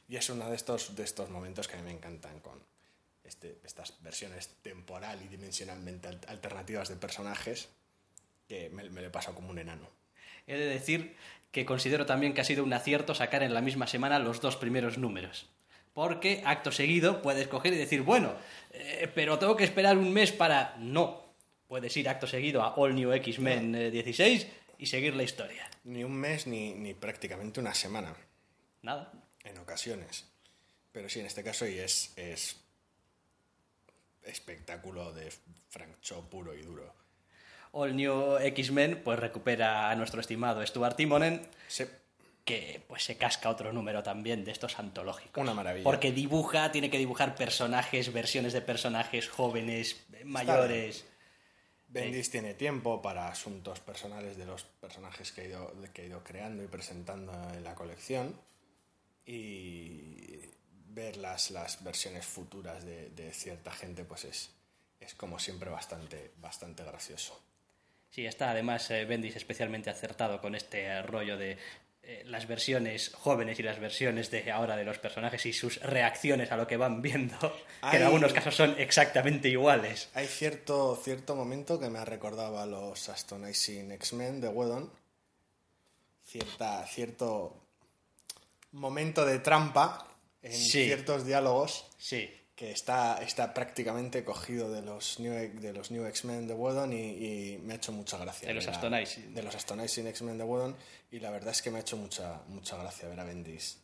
Y 0.07 0.17
es 0.17 0.29
uno 0.29 0.47
de 0.47 0.55
estos, 0.55 0.95
de 0.95 1.03
estos 1.03 1.31
momentos 1.31 1.67
que 1.67 1.77
a 1.77 1.79
mí 1.79 1.83
me 1.85 1.91
encantan 1.97 2.41
con 2.41 2.61
este- 3.23 3.57
estas 3.63 3.95
versiones 4.03 4.49
temporal 4.61 5.19
y 5.23 5.27
dimensionalmente 5.27 6.09
al- 6.09 6.21
alternativas 6.27 6.89
de 6.89 6.95
personajes 6.95 7.69
que 8.47 8.69
me, 8.69 8.87
me 8.91 9.01
le 9.01 9.09
paso 9.09 9.33
como 9.33 9.49
un 9.49 9.57
enano. 9.57 9.87
He 10.51 10.57
de 10.57 10.65
decir 10.65 11.15
que 11.53 11.65
considero 11.65 12.05
también 12.05 12.33
que 12.33 12.41
ha 12.41 12.43
sido 12.43 12.65
un 12.65 12.73
acierto 12.73 13.15
sacar 13.15 13.41
en 13.41 13.53
la 13.53 13.61
misma 13.61 13.87
semana 13.87 14.19
los 14.19 14.41
dos 14.41 14.57
primeros 14.57 14.97
números. 14.97 15.47
Porque 15.93 16.41
acto 16.45 16.73
seguido 16.73 17.21
puedes 17.21 17.47
coger 17.47 17.73
y 17.73 17.77
decir, 17.77 18.01
bueno, 18.01 18.33
eh, 18.71 19.09
pero 19.15 19.39
tengo 19.39 19.55
que 19.55 19.63
esperar 19.63 19.97
un 19.97 20.11
mes 20.11 20.33
para... 20.33 20.75
No, 20.77 21.33
puedes 21.67 21.95
ir 21.95 22.09
acto 22.09 22.27
seguido 22.27 22.63
a 22.63 22.75
All 22.75 22.95
New 22.95 23.13
X-Men 23.13 23.75
eh, 23.75 23.91
16 23.91 24.47
y 24.77 24.85
seguir 24.87 25.15
la 25.15 25.23
historia. 25.23 25.69
Ni 25.85 26.03
un 26.03 26.13
mes 26.13 26.47
ni, 26.47 26.73
ni 26.73 26.93
prácticamente 26.93 27.61
una 27.61 27.73
semana. 27.73 28.13
Nada. 28.81 29.11
en 29.45 29.57
ocasiones. 29.57 30.25
Pero 30.91 31.07
sí, 31.07 31.21
en 31.21 31.27
este 31.27 31.43
caso 31.43 31.65
y 31.65 31.77
es, 31.77 32.11
es 32.17 32.57
espectáculo 34.23 35.13
de 35.13 35.31
Frank 35.69 36.01
Cho 36.01 36.29
puro 36.29 36.53
y 36.53 36.61
duro. 36.61 37.00
All 37.71 37.95
New 37.95 38.37
X-Men 38.37 39.01
pues 39.03 39.19
recupera 39.19 39.89
a 39.89 39.95
nuestro 39.95 40.19
estimado 40.21 40.65
Stuart 40.65 40.95
Timonen 40.95 41.41
Sí, 41.67 41.85
que 42.45 42.83
pues 42.87 43.03
se 43.03 43.17
casca 43.17 43.49
otro 43.49 43.71
número 43.71 44.03
también 44.03 44.43
de 44.43 44.51
estos 44.51 44.79
antológicos. 44.79 45.41
Una 45.41 45.53
maravilla. 45.53 45.83
Porque 45.83 46.11
dibuja, 46.11 46.71
tiene 46.71 46.89
que 46.89 46.97
dibujar 46.97 47.35
personajes, 47.35 48.11
versiones 48.11 48.53
de 48.53 48.61
personajes 48.61 49.29
jóvenes, 49.29 50.03
eh, 50.13 50.25
mayores. 50.25 51.05
Bendis 51.87 52.31
tiene 52.31 52.53
tiempo 52.53 53.01
para 53.01 53.27
asuntos 53.27 53.81
personales 53.81 54.37
de 54.37 54.45
los 54.45 54.63
personajes 54.63 55.31
que 55.31 55.41
ha 55.41 55.45
ido, 55.45 55.73
que 55.93 56.03
ha 56.03 56.05
ido 56.05 56.23
creando 56.23 56.63
y 56.63 56.67
presentando 56.67 57.33
en 57.53 57.63
la 57.63 57.75
colección 57.75 58.39
y 59.25 60.39
ver 60.87 61.17
las, 61.17 61.51
las 61.51 61.83
versiones 61.83 62.25
futuras 62.25 62.85
de, 62.85 63.09
de 63.09 63.33
cierta 63.33 63.71
gente 63.71 64.05
pues 64.05 64.23
es, 64.23 64.51
es 65.01 65.13
como 65.15 65.37
siempre 65.37 65.69
bastante, 65.69 66.31
bastante 66.37 66.83
gracioso. 66.83 67.37
Sí, 68.11 68.25
está 68.25 68.51
además 68.51 68.91
eh, 68.91 69.05
Bendis 69.05 69.35
especialmente 69.37 69.89
acertado 69.89 70.41
con 70.41 70.53
este 70.53 71.01
rollo 71.01 71.37
de 71.37 71.57
eh, 72.03 72.23
las 72.25 72.45
versiones 72.47 73.11
jóvenes 73.13 73.57
y 73.59 73.63
las 73.63 73.79
versiones 73.79 74.29
de 74.31 74.51
ahora 74.51 74.75
de 74.75 74.83
los 74.83 74.97
personajes 74.99 75.45
y 75.45 75.53
sus 75.53 75.79
reacciones 75.81 76.51
a 76.51 76.57
lo 76.57 76.67
que 76.67 76.75
van 76.75 77.01
viendo, 77.01 77.37
que 77.89 77.97
en 77.97 78.03
algunos 78.03 78.33
casos 78.33 78.53
son 78.55 78.75
exactamente 78.79 79.47
iguales. 79.47 80.09
Hay 80.13 80.27
cierto, 80.27 80.99
cierto 81.01 81.35
momento 81.35 81.79
que 81.79 81.89
me 81.89 81.99
ha 81.99 82.05
recordado 82.05 82.59
a 82.59 82.65
los 82.65 83.07
Astonishing 83.07 83.91
X-Men 83.93 84.41
de 84.41 84.47
Whedon. 84.49 84.91
Cierta, 86.25 86.85
cierto 86.87 87.55
momento 88.71 89.25
de 89.25 89.39
trampa 89.39 90.07
en 90.41 90.53
Sí. 90.53 90.85
ciertos 90.85 91.25
diálogos 91.25 91.87
Sí. 91.97 92.29
Que 92.61 92.69
está, 92.69 93.19
está 93.23 93.55
prácticamente 93.55 94.23
cogido 94.23 94.71
de 94.71 94.83
los 94.83 95.19
New, 95.19 95.33
de 95.33 95.73
los 95.73 95.89
New 95.89 96.05
X-Men 96.05 96.47
de 96.47 96.53
Whedon 96.53 96.93
y, 96.93 97.55
y 97.55 97.57
me 97.57 97.73
ha 97.73 97.77
hecho 97.77 97.91
mucha 97.91 98.19
gracia. 98.19 98.47
De 98.47 98.53
los 98.53 98.67
Astonishing. 98.67 99.33
De 99.33 99.41
los 99.41 99.55
Astonishing 99.55 100.05
X-Men 100.05 100.37
de 100.37 100.43
Whedon 100.43 100.75
y 101.09 101.17
la 101.17 101.31
verdad 101.31 101.49
es 101.49 101.63
que 101.63 101.71
me 101.71 101.79
ha 101.79 101.81
hecho 101.81 101.97
mucha, 101.97 102.39
mucha 102.49 102.77
gracia 102.77 103.09
ver 103.09 103.19
a 103.19 103.23
Bendis 103.23 103.79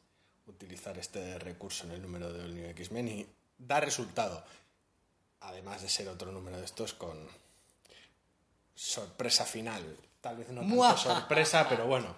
utilizar 0.46 0.96
este 1.00 1.40
recurso 1.40 1.86
en 1.86 1.94
el 1.94 2.04
número 2.04 2.32
del 2.32 2.54
New 2.54 2.70
X-Men 2.70 3.08
y 3.08 3.26
da 3.58 3.80
resultado. 3.80 4.44
Además 5.40 5.82
de 5.82 5.90
ser 5.90 6.08
otro 6.08 6.32
número 6.32 6.60
de 6.60 6.66
estos 6.66 6.94
con 6.94 7.18
sorpresa 8.76 9.46
final. 9.46 9.98
Tal 10.22 10.38
vez 10.38 10.50
no 10.50 10.62
tanto 10.62 10.98
sorpresa, 10.98 11.66
pero 11.68 11.88
bueno. 11.88 12.16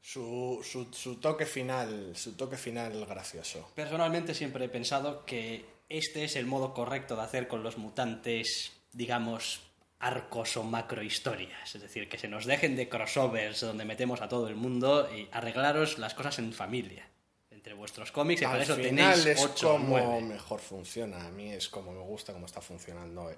Su, 0.00 0.64
su, 0.64 0.90
su 0.94 1.16
toque 1.16 1.44
final, 1.44 2.16
su 2.16 2.32
toque 2.36 2.56
final 2.56 3.04
gracioso. 3.04 3.70
Personalmente 3.74 4.32
siempre 4.32 4.64
he 4.64 4.68
pensado 4.70 5.26
que 5.26 5.78
este 5.90 6.24
es 6.24 6.36
el 6.36 6.46
modo 6.46 6.72
correcto 6.72 7.16
de 7.16 7.22
hacer 7.22 7.46
con 7.48 7.62
los 7.62 7.76
mutantes, 7.76 8.72
digamos, 8.92 9.60
arcos 9.98 10.56
o 10.56 10.62
macrohistorias. 10.64 11.74
Es 11.74 11.82
decir, 11.82 12.08
que 12.08 12.16
se 12.16 12.28
nos 12.28 12.46
dejen 12.46 12.74
de 12.76 12.88
crossovers 12.88 13.60
donde 13.60 13.84
metemos 13.84 14.22
a 14.22 14.28
todo 14.28 14.48
el 14.48 14.56
mundo 14.56 15.10
y 15.14 15.28
arreglaros 15.32 15.98
las 15.98 16.14
cosas 16.14 16.38
en 16.38 16.52
familia. 16.54 17.06
Entre 17.50 17.74
vuestros 17.74 18.10
cómics, 18.10 18.40
y 18.40 18.44
para 18.46 18.62
eso 18.62 18.74
final 18.76 19.22
tenéis 19.22 19.26
es 19.26 19.44
8 19.44 19.68
o 19.68 19.72
como 19.72 19.88
9. 19.98 20.22
mejor 20.22 20.60
funciona. 20.60 21.26
A 21.26 21.30
mí 21.30 21.52
es 21.52 21.68
como 21.68 21.92
me 21.92 22.00
gusta 22.00 22.32
cómo 22.32 22.46
está 22.46 22.62
funcionando 22.62 23.30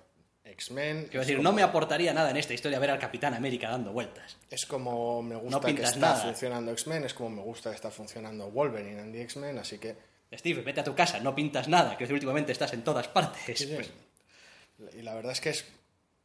X-Men. 0.44 1.04
Quiero 1.06 1.20
decir, 1.20 1.36
como- 1.38 1.48
no 1.48 1.52
me 1.56 1.62
aportaría 1.62 2.12
nada 2.12 2.30
en 2.30 2.36
esta 2.36 2.54
historia 2.54 2.78
ver 2.78 2.90
al 2.90 2.98
Capitán 3.00 3.34
América 3.34 3.68
dando 3.70 3.92
vueltas. 3.92 4.36
Es 4.50 4.64
como 4.66 5.22
me 5.22 5.34
gusta 5.34 5.60
que 5.74 5.82
está 5.82 5.98
nada. 5.98 6.22
funcionando 6.22 6.70
X-Men, 6.70 7.04
es 7.04 7.14
como 7.14 7.30
me 7.30 7.42
gusta 7.42 7.70
que 7.70 7.76
está 7.76 7.90
funcionando 7.90 8.48
Wolverine 8.50 9.00
en 9.00 9.12
The 9.12 9.22
X-Men, 9.22 9.58
así 9.58 9.78
que 9.78 9.96
Steve, 10.32 10.62
vete 10.62 10.80
a 10.80 10.84
tu 10.84 10.94
casa, 10.94 11.20
no 11.20 11.34
pintas 11.34 11.68
nada, 11.68 11.96
que 11.96 12.04
últimamente 12.04 12.52
estás 12.52 12.72
en 12.72 12.84
todas 12.84 13.08
partes. 13.08 13.68
Y 14.96 15.02
la 15.02 15.14
verdad 15.14 15.32
es 15.32 15.40
que 15.40 15.50
es 15.50 15.64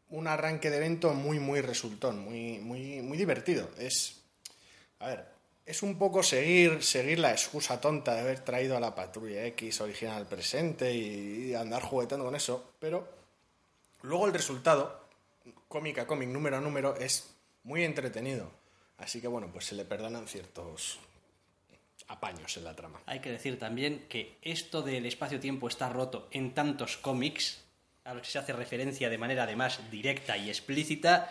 un 0.10 0.28
arranque 0.28 0.70
de 0.70 0.78
evento 0.78 1.14
muy, 1.14 1.40
muy 1.40 1.62
resultón, 1.62 2.20
muy, 2.20 2.60
muy, 2.60 3.02
muy 3.02 3.18
divertido. 3.18 3.70
Es, 3.78 4.22
a 5.00 5.08
ver, 5.08 5.26
es 5.66 5.84
un 5.84 5.98
poco 5.98 6.24
seguir, 6.24 6.82
seguir 6.84 7.20
la 7.20 7.32
excusa 7.32 7.82
tonta 7.82 8.16
de 8.16 8.22
haber 8.22 8.40
traído 8.40 8.78
a 8.78 8.80
la 8.80 8.96
Patrulla 8.96 9.46
X 9.48 9.82
original 9.82 10.16
al 10.16 10.28
presente 10.28 10.94
y, 10.94 11.50
y 11.50 11.56
andar 11.56 11.82
jugueteando 11.82 12.26
con 12.26 12.36
eso, 12.36 12.74
pero 12.80 13.08
luego 14.04 14.28
el 14.28 14.34
resultado, 14.34 15.08
cómic 15.68 16.00
a 16.00 16.08
cómic, 16.08 16.30
número 16.30 16.58
a 16.58 16.62
número, 16.62 16.96
es 16.96 17.36
muy 17.64 17.84
entretenido. 17.84 18.50
Así 18.98 19.22
que 19.22 19.28
bueno, 19.28 19.50
pues 19.52 19.66
se 19.66 19.76
le 19.76 19.86
perdonan 19.86 20.28
ciertos 20.28 21.00
apaños 22.18 22.58
en 22.58 22.64
la 22.64 22.76
trama. 22.76 23.02
Hay 23.06 23.20
que 23.20 23.32
decir 23.32 23.58
también 23.60 24.06
que 24.10 24.38
esto 24.42 24.82
del 24.82 25.06
espacio-tiempo 25.06 25.68
está 25.68 25.90
roto 25.90 26.28
en 26.32 26.54
tantos 26.54 26.98
cómics, 26.98 27.64
a 28.04 28.14
los 28.14 28.24
que 28.24 28.32
se 28.32 28.40
hace 28.40 28.54
referencia 28.54 29.10
de 29.10 29.18
manera 29.18 29.44
además 29.44 29.80
directa 29.92 30.38
y 30.38 30.50
explícita, 30.50 31.30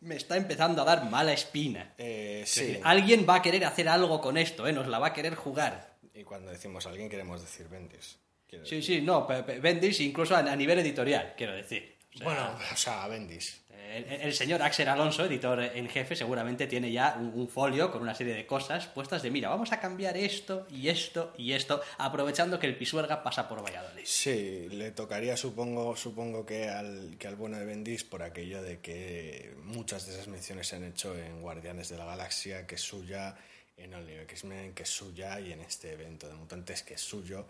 me 0.00 0.16
está 0.16 0.36
empezando 0.36 0.82
a 0.82 0.84
dar 0.84 1.08
mala 1.10 1.32
espina. 1.32 1.94
Eh, 1.98 2.40
Es 2.44 2.50
sí, 2.50 2.60
decir, 2.64 2.80
alguien 2.84 3.26
va 3.28 3.36
a 3.36 3.42
querer 3.42 3.64
hacer 3.64 3.88
algo 3.88 4.20
con 4.20 4.36
esto, 4.36 4.66
¿eh? 4.66 4.72
nos 4.72 4.86
la 4.88 4.98
va 4.98 5.08
a 5.08 5.12
querer 5.12 5.34
jugar. 5.34 5.96
y 6.14 6.24
cuando 6.24 6.50
decimos 6.50 6.86
alguien 6.86 7.08
queremos 7.08 7.40
decir 7.40 7.68
Bendis. 7.68 8.18
Quiero 8.48 8.66
Sí, 8.66 8.82
sí, 8.82 9.00
no, 9.00 9.26
Bendis 9.26 10.00
incluso 10.00 10.34
a 10.36 10.56
nivel 10.56 10.78
editorial, 10.80 11.34
quiero 11.36 11.52
decir. 11.54 11.96
O 12.14 12.18
sea, 12.18 12.24
Bueno, 12.26 12.58
o 12.72 12.76
sea, 12.76 13.08
Bendis. 13.08 13.60
El, 13.70 14.04
el 14.04 14.32
señor 14.34 14.62
Axel 14.62 14.88
Alonso, 14.88 15.24
editor 15.24 15.60
en 15.60 15.88
jefe, 15.88 16.14
seguramente 16.14 16.68
tiene 16.68 16.92
ya 16.92 17.16
un, 17.18 17.32
un 17.34 17.48
folio 17.48 17.90
con 17.90 18.02
una 18.02 18.14
serie 18.14 18.34
de 18.34 18.46
cosas 18.46 18.86
puestas 18.86 19.20
de, 19.22 19.32
mira, 19.32 19.48
vamos 19.48 19.72
a 19.72 19.80
cambiar 19.80 20.16
esto 20.16 20.66
y 20.70 20.88
esto 20.88 21.34
y 21.36 21.54
esto, 21.54 21.82
aprovechando 21.98 22.60
que 22.60 22.68
el 22.68 22.76
Pisuerga 22.76 23.24
pasa 23.24 23.48
por 23.48 23.64
Valladolid. 23.64 24.04
Sí, 24.04 24.68
le 24.70 24.92
tocaría, 24.92 25.36
supongo, 25.36 25.96
supongo 25.96 26.46
que 26.46 26.68
al, 26.68 27.16
que 27.18 27.26
al 27.26 27.34
bueno 27.34 27.58
de 27.58 27.64
Bendis 27.64 28.04
por 28.04 28.22
aquello 28.22 28.62
de 28.62 28.78
que 28.78 29.56
muchas 29.64 30.06
de 30.06 30.12
esas 30.12 30.28
menciones 30.28 30.68
se 30.68 30.76
han 30.76 30.84
hecho 30.84 31.18
en 31.18 31.42
Guardianes 31.42 31.88
de 31.88 31.96
la 31.96 32.04
Galaxia, 32.04 32.68
que 32.68 32.76
es 32.76 32.82
suya, 32.82 33.34
en 33.76 33.90
New 33.90 34.20
X-Men, 34.22 34.72
que 34.74 34.84
es 34.84 34.90
suya, 34.90 35.40
y 35.40 35.52
en 35.52 35.62
este 35.62 35.94
evento 35.94 36.28
de 36.28 36.34
mutantes, 36.34 36.82
que 36.84 36.94
es 36.94 37.00
suyo. 37.00 37.46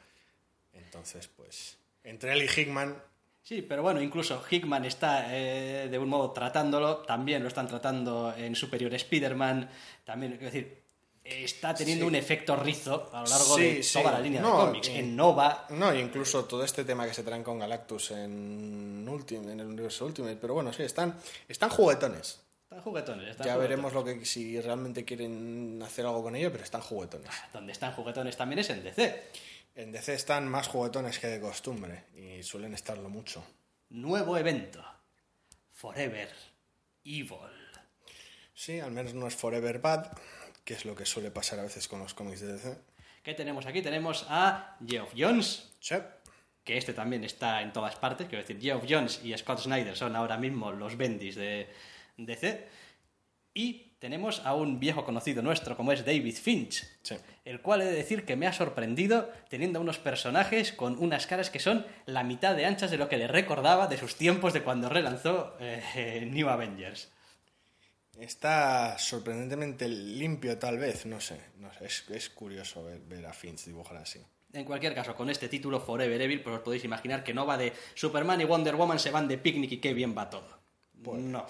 Entonces, 0.72 1.28
pues, 1.28 1.76
entre 2.04 2.32
él 2.32 2.42
y 2.44 2.60
Hickman, 2.60 2.96
Sí, 3.50 3.62
pero 3.62 3.82
bueno, 3.82 4.00
incluso 4.00 4.40
Hickman 4.48 4.84
está 4.84 5.26
eh, 5.36 5.88
de 5.90 5.98
un 5.98 6.08
modo 6.08 6.30
tratándolo, 6.30 6.98
también 6.98 7.42
lo 7.42 7.48
están 7.48 7.66
tratando 7.66 8.32
en 8.36 8.54
Superior 8.54 8.94
Spider-Man, 8.94 9.68
también, 10.04 10.34
es 10.34 10.40
decir, 10.40 10.80
está 11.24 11.74
teniendo 11.74 12.04
Sí. 12.04 12.08
un 12.10 12.14
efecto 12.14 12.54
rizo 12.54 13.10
a 13.12 13.22
lo 13.22 13.26
largo 13.28 13.56
Sí, 13.56 13.62
de 13.62 13.82
sí. 13.82 13.98
toda 13.98 14.12
la 14.12 14.20
línea 14.20 14.40
No, 14.40 14.56
de 14.60 14.66
cómics. 14.66 14.88
y- 14.90 14.98
En 14.98 15.16
Nova, 15.16 15.66
no, 15.70 15.92
incluso 15.92 16.44
todo 16.44 16.62
este 16.62 16.84
tema 16.84 17.08
que 17.08 17.12
se 17.12 17.24
traen 17.24 17.42
con 17.42 17.58
Galactus 17.58 18.12
en, 18.12 19.04
Ultim- 19.08 19.50
en 19.50 19.58
el 19.58 19.66
universo 19.66 20.06
Ultimate, 20.06 20.36
pero 20.36 20.54
bueno, 20.54 20.72
sí, 20.72 20.84
están, 20.84 21.16
están 21.48 21.70
juguetones. 21.70 22.40
están 22.62 22.82
juguetones. 22.82 23.30
Están 23.30 23.46
Ya 23.48 23.54
juguetones. 23.54 23.68
veremos 23.68 23.92
lo 23.92 24.04
que 24.04 24.24
si 24.24 24.60
realmente 24.60 25.04
quieren 25.04 25.82
hacer 25.84 26.06
algo 26.06 26.22
con 26.22 26.36
ello, 26.36 26.52
pero 26.52 26.62
están 26.62 26.82
juguetones. 26.82 27.28
Donde 27.52 27.72
están 27.72 27.94
juguetones 27.94 28.36
también 28.36 28.60
es 28.60 28.70
en 28.70 28.84
DC. 28.84 29.24
En 29.80 29.92
DC 29.92 30.12
están 30.12 30.46
más 30.46 30.68
juguetones 30.68 31.18
que 31.18 31.26
de 31.26 31.40
costumbre 31.40 32.04
y 32.14 32.42
suelen 32.42 32.74
estarlo 32.74 33.08
mucho. 33.08 33.42
Nuevo 33.88 34.36
evento. 34.36 34.84
Forever 35.72 36.28
Evil. 37.02 37.48
Sí, 38.52 38.78
al 38.78 38.90
menos 38.90 39.14
no 39.14 39.26
es 39.26 39.34
Forever 39.34 39.78
Bad, 39.78 40.12
que 40.66 40.74
es 40.74 40.84
lo 40.84 40.94
que 40.94 41.06
suele 41.06 41.30
pasar 41.30 41.60
a 41.60 41.62
veces 41.62 41.88
con 41.88 42.00
los 42.00 42.12
cómics 42.12 42.40
de 42.40 42.52
DC. 42.52 42.78
¿Qué 43.22 43.32
tenemos 43.32 43.64
aquí? 43.64 43.80
Tenemos 43.80 44.26
a 44.28 44.76
Geoff 44.86 45.14
Jones, 45.16 45.72
Sí, 45.80 45.94
que 46.62 46.76
este 46.76 46.92
también 46.92 47.24
está 47.24 47.62
en 47.62 47.72
todas 47.72 47.96
partes. 47.96 48.28
Quiero 48.28 48.42
decir, 48.42 48.60
Geoff 48.60 48.84
Jones 48.86 49.22
y 49.24 49.34
Scott 49.38 49.60
Snyder 49.60 49.96
son 49.96 50.14
ahora 50.14 50.36
mismo 50.36 50.72
los 50.72 50.98
bendis 50.98 51.36
de 51.36 51.72
DC. 52.18 52.68
Y 53.54 53.89
tenemos 54.00 54.40
a 54.44 54.54
un 54.54 54.80
viejo 54.80 55.04
conocido 55.04 55.42
nuestro 55.42 55.76
como 55.76 55.92
es 55.92 56.04
David 56.04 56.34
Finch, 56.34 56.84
sí. 57.02 57.16
el 57.44 57.60
cual 57.60 57.82
he 57.82 57.84
de 57.84 57.92
decir 57.92 58.24
que 58.24 58.34
me 58.34 58.46
ha 58.46 58.52
sorprendido 58.52 59.30
teniendo 59.48 59.80
unos 59.80 59.98
personajes 59.98 60.72
con 60.72 60.98
unas 60.98 61.26
caras 61.26 61.50
que 61.50 61.60
son 61.60 61.86
la 62.06 62.24
mitad 62.24 62.56
de 62.56 62.64
anchas 62.64 62.90
de 62.90 62.96
lo 62.96 63.08
que 63.08 63.18
le 63.18 63.28
recordaba 63.28 63.86
de 63.86 63.98
sus 63.98 64.16
tiempos 64.16 64.52
de 64.54 64.62
cuando 64.62 64.88
relanzó 64.88 65.54
eh, 65.60 66.26
New 66.28 66.48
Avengers. 66.48 67.12
Está 68.18 68.98
sorprendentemente 68.98 69.86
limpio 69.86 70.58
tal 70.58 70.78
vez, 70.78 71.06
no 71.06 71.20
sé. 71.20 71.38
No 71.58 71.72
sé 71.72 71.84
es, 71.84 72.04
es 72.10 72.30
curioso 72.30 72.82
ver, 72.82 73.00
ver 73.00 73.26
a 73.26 73.32
Finch 73.32 73.66
dibujar 73.66 73.98
así. 73.98 74.20
En 74.52 74.64
cualquier 74.64 74.94
caso, 74.94 75.14
con 75.14 75.30
este 75.30 75.48
título 75.48 75.78
Forever 75.78 76.20
Evil, 76.20 76.42
pues 76.42 76.56
os 76.56 76.62
podéis 76.62 76.84
imaginar 76.84 77.22
que 77.22 77.32
no 77.32 77.46
va 77.46 77.56
de 77.56 77.72
Superman 77.94 78.40
y 78.40 78.44
Wonder 78.44 78.74
Woman 78.74 78.98
se 78.98 79.10
van 79.10 79.28
de 79.28 79.38
picnic 79.38 79.72
y 79.72 79.78
qué 79.78 79.94
bien 79.94 80.16
va 80.16 80.28
todo. 80.28 80.58
Pues 81.04 81.20
No. 81.20 81.46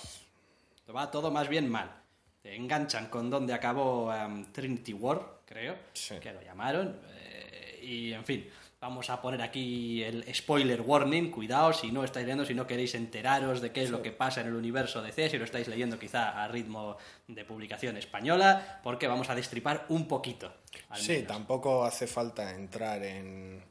Va 0.95 1.11
todo 1.11 1.31
más 1.31 1.49
bien 1.49 1.71
mal. 1.71 2.00
Te 2.43 2.55
enganchan 2.55 3.07
con 3.09 3.29
donde 3.31 3.53
acabó 3.53 4.13
em, 4.15 4.45
Trinity 4.53 4.93
War, 4.95 5.41
creo, 5.45 5.77
Sí. 5.93 6.17
que 6.21 6.33
lo 6.33 6.41
llamaron. 6.43 6.99
eh, 7.17 7.81
y 7.83 8.13
en 8.13 8.25
fin, 8.25 8.49
vamos 8.81 9.11
a 9.11 9.21
poner 9.21 9.43
aquí 9.43 10.03
el 10.03 10.25
spoiler 10.35 10.81
warning. 10.81 11.31
Cuidado 11.31 11.73
si 11.73 11.91
no 11.93 12.03
estáis 12.05 12.25
leyendo, 12.27 12.45
si 12.47 12.55
no 12.55 12.67
queréis 12.67 12.95
enteraros 12.95 13.61
de 13.61 13.73
qué 13.73 13.83
es 13.83 13.91
lo 13.91 14.01
que 14.03 14.11
pasa 14.13 14.41
en 14.41 14.47
el 14.49 14.55
universo 14.55 15.03
DC, 15.03 15.29
si 15.31 15.39
lo 15.39 15.45
estáis 15.45 15.69
leyendo 15.69 15.99
quizá 15.99 16.43
a 16.43 16.49
ritmo 16.49 16.97
de 17.27 17.45
publicación 17.45 17.97
española, 17.99 18.81
porque 18.83 19.07
vamos 19.07 19.29
a 19.31 19.35
destripar 19.35 19.85
un 19.89 20.07
poquito. 20.09 20.53
al 20.89 21.01
Sí, 21.01 21.13
menos. 21.13 21.27
tampoco 21.29 21.85
hace 21.85 22.07
falta 22.07 22.55
entrar 22.55 23.03
en 23.03 23.63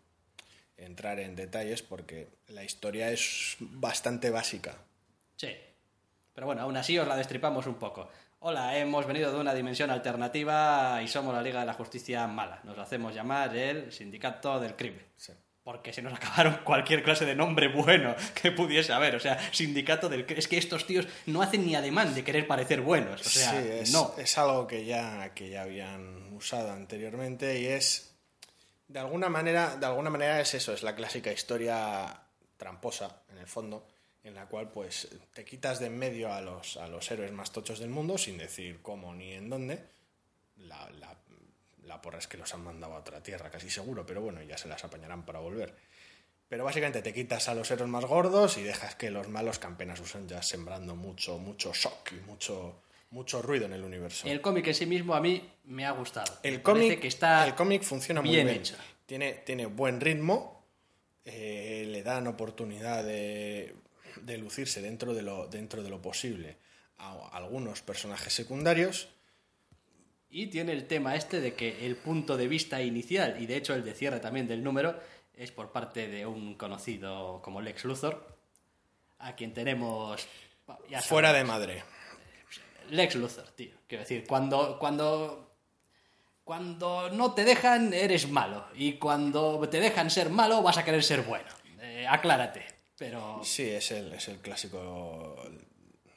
entrar 0.78 1.20
en 1.20 1.36
detalles 1.36 1.82
porque 1.82 2.30
la 2.48 2.64
historia 2.64 3.12
es 3.12 3.58
bastante 3.60 4.30
básica. 4.30 4.78
Sí. 5.36 5.50
Pero 6.34 6.48
bueno, 6.48 6.62
aún 6.62 6.78
así 6.78 6.98
os 6.98 7.06
la 7.08 7.18
destripamos 7.18 7.68
un 7.68 7.76
poco. 7.76 8.10
Hola, 8.42 8.78
hemos 8.78 9.06
venido 9.06 9.34
de 9.34 9.40
una 9.40 9.54
dimensión 9.54 9.90
alternativa 9.90 11.02
y 11.04 11.10
somos 11.10 11.34
la 11.34 11.42
Liga 11.42 11.60
de 11.60 11.66
la 11.66 11.74
Justicia 11.74 12.26
Mala. 12.26 12.62
Nos 12.64 12.78
hacemos 12.78 13.14
llamar 13.14 13.54
el 13.58 13.92
Sindicato 13.92 14.62
del 14.62 14.78
Crimen. 14.78 15.06
Sí. 15.18 15.34
Porque 15.62 15.92
se 15.92 16.02
nos 16.02 16.14
acabaron 16.14 16.62
cualquier 16.64 17.04
clase 17.04 17.26
de 17.26 17.36
nombre 17.36 17.68
bueno 17.68 18.16
que 18.42 18.54
pudiese 18.54 18.94
haber. 18.94 19.16
O 19.16 19.20
sea, 19.20 19.38
Sindicato 19.52 20.08
del 20.08 20.26
Crimen. 20.26 20.40
Es 20.40 20.48
que 20.48 20.58
estos 20.58 20.88
tíos 20.88 21.06
no 21.26 21.42
hacen 21.42 21.66
ni 21.66 21.76
ademán 21.76 22.16
de 22.16 22.24
querer 22.24 22.48
parecer 22.48 22.80
buenos. 22.80 23.20
O 23.20 23.30
sea, 23.30 23.52
sí, 23.52 23.58
es, 23.58 23.92
no. 23.92 24.14
es 24.18 24.38
algo 24.38 24.66
que 24.66 24.86
ya, 24.86 25.34
que 25.34 25.50
ya 25.50 25.64
habían 25.64 26.32
usado 26.32 26.72
anteriormente 26.72 27.60
y 27.60 27.66
es 27.66 28.16
de 28.88 29.00
alguna 29.00 29.28
manera, 29.28 29.76
de 29.76 29.86
alguna 29.86 30.10
manera 30.10 30.40
es 30.40 30.54
eso, 30.54 30.74
es 30.74 30.82
la 30.82 30.96
clásica 30.96 31.30
historia 31.30 32.22
tramposa 32.56 33.22
en 33.32 33.38
el 33.38 33.48
fondo, 33.48 33.86
en 34.30 34.36
la 34.36 34.46
cual 34.46 34.70
pues 34.72 35.08
te 35.34 35.44
quitas 35.44 35.80
de 35.80 35.88
en 35.88 35.98
medio 35.98 36.32
a 36.32 36.40
los, 36.42 36.78
a 36.78 36.88
los 36.88 37.10
héroes 37.12 37.32
más 37.32 37.52
tochos 37.52 37.80
del 37.80 37.90
mundo 37.90 38.18
sin 38.18 38.38
decir 38.38 38.80
cómo 38.82 39.14
ni 39.14 39.34
en 39.34 39.50
dónde. 39.50 39.84
La, 40.58 40.90
la, 41.00 41.16
la 41.84 42.02
porra 42.02 42.20
es 42.20 42.28
que 42.28 42.38
los 42.38 42.54
han 42.54 42.64
mandado 42.64 42.94
a 42.94 43.00
otra 43.00 43.22
tierra, 43.24 43.50
casi 43.50 43.70
seguro, 43.70 44.06
pero 44.06 44.22
bueno, 44.22 44.42
ya 44.44 44.58
se 44.58 44.68
las 44.68 44.84
apañarán 44.84 45.26
para 45.26 45.40
volver. 45.40 45.74
Pero 46.48 46.64
básicamente 46.64 47.02
te 47.02 47.14
quitas 47.14 47.48
a 47.50 47.54
los 47.56 47.70
héroes 47.70 47.90
más 47.90 48.06
gordos 48.06 48.58
y 48.58 48.64
dejas 48.64 48.96
que 48.96 49.12
los 49.12 49.28
malos 49.28 49.60
campen 49.60 49.92
a 49.92 49.96
sus 49.96 50.16
anchas, 50.16 50.48
sembrando 50.48 50.96
mucho, 50.96 51.38
mucho 51.38 51.74
shock 51.74 52.12
y 52.12 52.16
mucho, 52.28 52.82
mucho 53.12 53.42
ruido 53.42 53.66
en 53.66 53.74
el 53.74 53.84
universo. 53.84 54.28
El 54.28 54.42
cómic 54.42 54.68
en 54.68 54.74
sí 54.76 54.86
mismo 54.86 55.14
a 55.14 55.22
mí 55.22 55.48
me 55.66 55.86
ha 55.86 55.92
gustado. 55.92 56.40
El 56.44 56.56
Me 56.56 56.62
cómic 56.64 57.00
que 57.00 57.08
está 57.08 57.46
el 57.46 57.54
cómic 57.56 57.84
funciona 57.84 58.22
muy 58.22 58.32
bien 58.32 58.48
bien. 58.48 58.60
hecho. 58.60 58.76
Tiene, 59.06 59.34
tiene 59.46 59.66
buen 59.68 60.00
ritmo. 60.02 60.66
eh, 61.26 61.86
le 61.88 62.02
dan 62.02 62.26
oportunidad 62.28 63.04
de, 63.04 63.76
de 64.22 64.38
lucirse 64.38 64.82
dentro 64.82 65.14
de, 65.14 65.22
lo, 65.22 65.48
dentro 65.48 65.84
de 65.84 65.90
lo 65.90 66.02
posible 66.02 66.58
a 66.98 67.30
algunos 67.32 67.82
personajes 67.82 68.34
secundarios. 68.34 69.10
Y 70.30 70.48
tiene 70.48 70.74
el 70.74 70.86
tema 70.86 71.16
este 71.16 71.42
de 71.42 71.56
que 71.56 71.86
el 71.86 71.96
punto 71.96 72.38
de 72.38 72.48
vista 72.48 72.82
inicial, 72.82 73.42
y 73.42 73.48
de 73.48 73.58
hecho 73.58 73.74
el 73.74 73.84
de 73.84 73.94
cierre 73.94 74.20
también 74.20 74.48
del 74.48 74.64
número, 74.64 75.00
es 75.34 75.52
por 75.52 75.72
parte 75.72 76.08
de 76.08 76.26
un 76.26 76.56
conocido 76.56 77.42
como 77.42 77.62
Lex 77.62 77.86
Luthor, 77.86 78.38
a 79.20 79.36
quien 79.36 79.54
tenemos... 79.54 80.28
ya 80.90 81.02
Fuera 81.02 81.34
de 81.34 81.44
madre. 81.44 81.84
Lex 82.90 83.16
Luthor, 83.16 83.48
tío. 83.52 83.72
Quiero 83.88 84.04
decir, 84.04 84.26
cuando, 84.28 84.78
cuando, 84.78 85.56
cuando 86.44 87.10
no 87.12 87.34
te 87.34 87.44
dejan, 87.44 87.94
eres 87.94 88.30
malo. 88.30 88.68
Y 88.76 88.94
cuando 88.94 89.68
te 89.70 89.80
dejan 89.80 90.10
ser 90.10 90.30
malo, 90.30 90.62
vas 90.62 90.78
a 90.78 90.84
querer 90.86 91.04
ser 91.04 91.22
bueno. 91.22 91.50
Eh, 91.82 92.06
aclárate. 92.08 92.66
Pero 93.00 93.42
Sí, 93.44 93.70
es 93.70 93.92
el, 93.92 94.14
es 94.14 94.28
el 94.28 94.40
clásico 94.40 95.42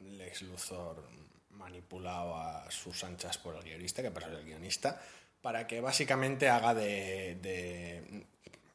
Lex 0.00 0.42
Luthor 0.42 1.02
manipulado 1.50 2.36
a 2.36 2.70
sus 2.70 3.04
anchas 3.04 3.38
por 3.38 3.54
el 3.54 3.62
guionista, 3.62 4.02
que 4.02 4.10
pasa 4.10 4.26
el 4.26 4.44
guionista, 4.44 5.00
para 5.40 5.66
que 5.66 5.80
básicamente 5.80 6.48
haga 6.48 6.74
de, 6.74 7.38
de 7.40 8.26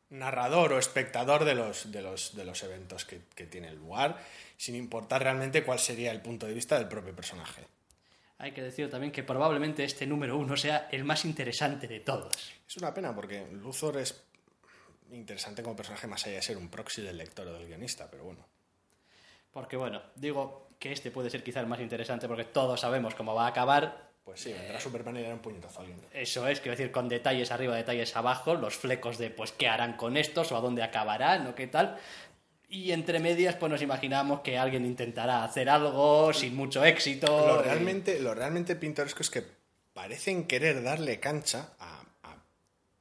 narrador 0.09 0.71
o 0.73 0.79
espectador 0.79 1.43
de 1.43 1.53
los, 1.53 1.91
de 1.91 2.01
los, 2.01 2.33
de 2.33 2.45
los 2.45 2.63
eventos 2.63 3.03
que, 3.03 3.21
que 3.35 3.45
tienen 3.45 3.75
lugar, 3.75 4.17
sin 4.55 4.75
importar 4.75 5.21
realmente 5.21 5.63
cuál 5.63 5.79
sería 5.79 6.11
el 6.11 6.21
punto 6.21 6.47
de 6.47 6.53
vista 6.53 6.79
del 6.79 6.87
propio 6.87 7.13
personaje. 7.13 7.63
hay 8.37 8.53
que 8.53 8.61
decir 8.61 8.89
también 8.89 9.11
que 9.11 9.23
probablemente 9.23 9.83
este 9.83 10.07
número 10.07 10.37
uno 10.37 10.55
sea 10.55 10.87
el 10.91 11.03
más 11.03 11.25
interesante 11.25 11.87
de 11.87 11.99
todos. 11.99 12.31
Es 12.67 12.77
una 12.77 12.93
pena 12.93 13.13
porque 13.13 13.47
Luthor 13.51 13.97
es 13.97 14.26
interesante 15.11 15.63
como 15.63 15.75
personaje 15.75 16.07
más 16.07 16.25
allá 16.25 16.35
de 16.35 16.41
ser 16.41 16.57
un 16.57 16.69
proxy 16.69 17.01
del 17.01 17.17
lector 17.17 17.47
o 17.47 17.53
del 17.53 17.67
guionista, 17.67 18.09
pero 18.09 18.23
bueno. 18.23 18.45
Porque 19.51 19.77
bueno, 19.77 20.01
digo 20.15 20.69
que 20.79 20.91
este 20.91 21.11
puede 21.11 21.29
ser 21.29 21.43
quizá 21.43 21.59
el 21.59 21.67
más 21.67 21.79
interesante 21.79 22.27
porque 22.27 22.43
todos 22.45 22.79
sabemos 22.81 23.15
cómo 23.15 23.33
va 23.33 23.45
a 23.45 23.49
acabar. 23.49 24.07
Pues 24.23 24.41
sí, 24.41 24.51
vendrá 24.51 24.79
Superman 24.79 25.15
y 25.15 25.19
le 25.19 25.23
dará 25.23 25.35
un 25.35 25.41
puñetazo 25.41 25.79
a 25.79 25.81
alguien. 25.83 25.99
Eso 26.11 26.47
es, 26.47 26.59
quiero 26.59 26.75
decir, 26.77 26.91
con 26.91 27.07
detalles 27.07 27.49
arriba, 27.51 27.75
detalles 27.75 28.13
abajo, 28.15 28.55
los 28.55 28.75
flecos 28.75 29.17
de 29.17 29.29
pues 29.29 29.53
qué 29.53 29.67
harán 29.69 29.95
con 29.95 30.17
estos 30.17 30.51
o 30.51 30.57
a 30.57 30.61
dónde 30.61 30.83
acabarán 30.83 31.47
o 31.47 31.55
qué 31.55 31.67
tal. 31.67 31.97
Y 32.69 32.91
entre 32.91 33.19
medias, 33.19 33.55
pues 33.55 33.71
nos 33.71 33.81
imaginamos 33.81 34.41
que 34.41 34.57
alguien 34.57 34.85
intentará 34.85 35.45
hacer 35.45 35.69
algo 35.69 36.33
sin 36.33 36.53
mucho 36.55 36.83
éxito. 36.83 37.47
Lo 37.47 37.61
y- 37.61 37.63
realmente, 37.63 38.19
lo 38.19 38.33
realmente 38.35 38.75
pintoresco 38.75 39.21
es 39.21 39.29
que 39.29 39.43
parecen 39.93 40.45
querer 40.45 40.83
darle 40.83 41.21
cancha 41.21 41.69
a 41.79 42.03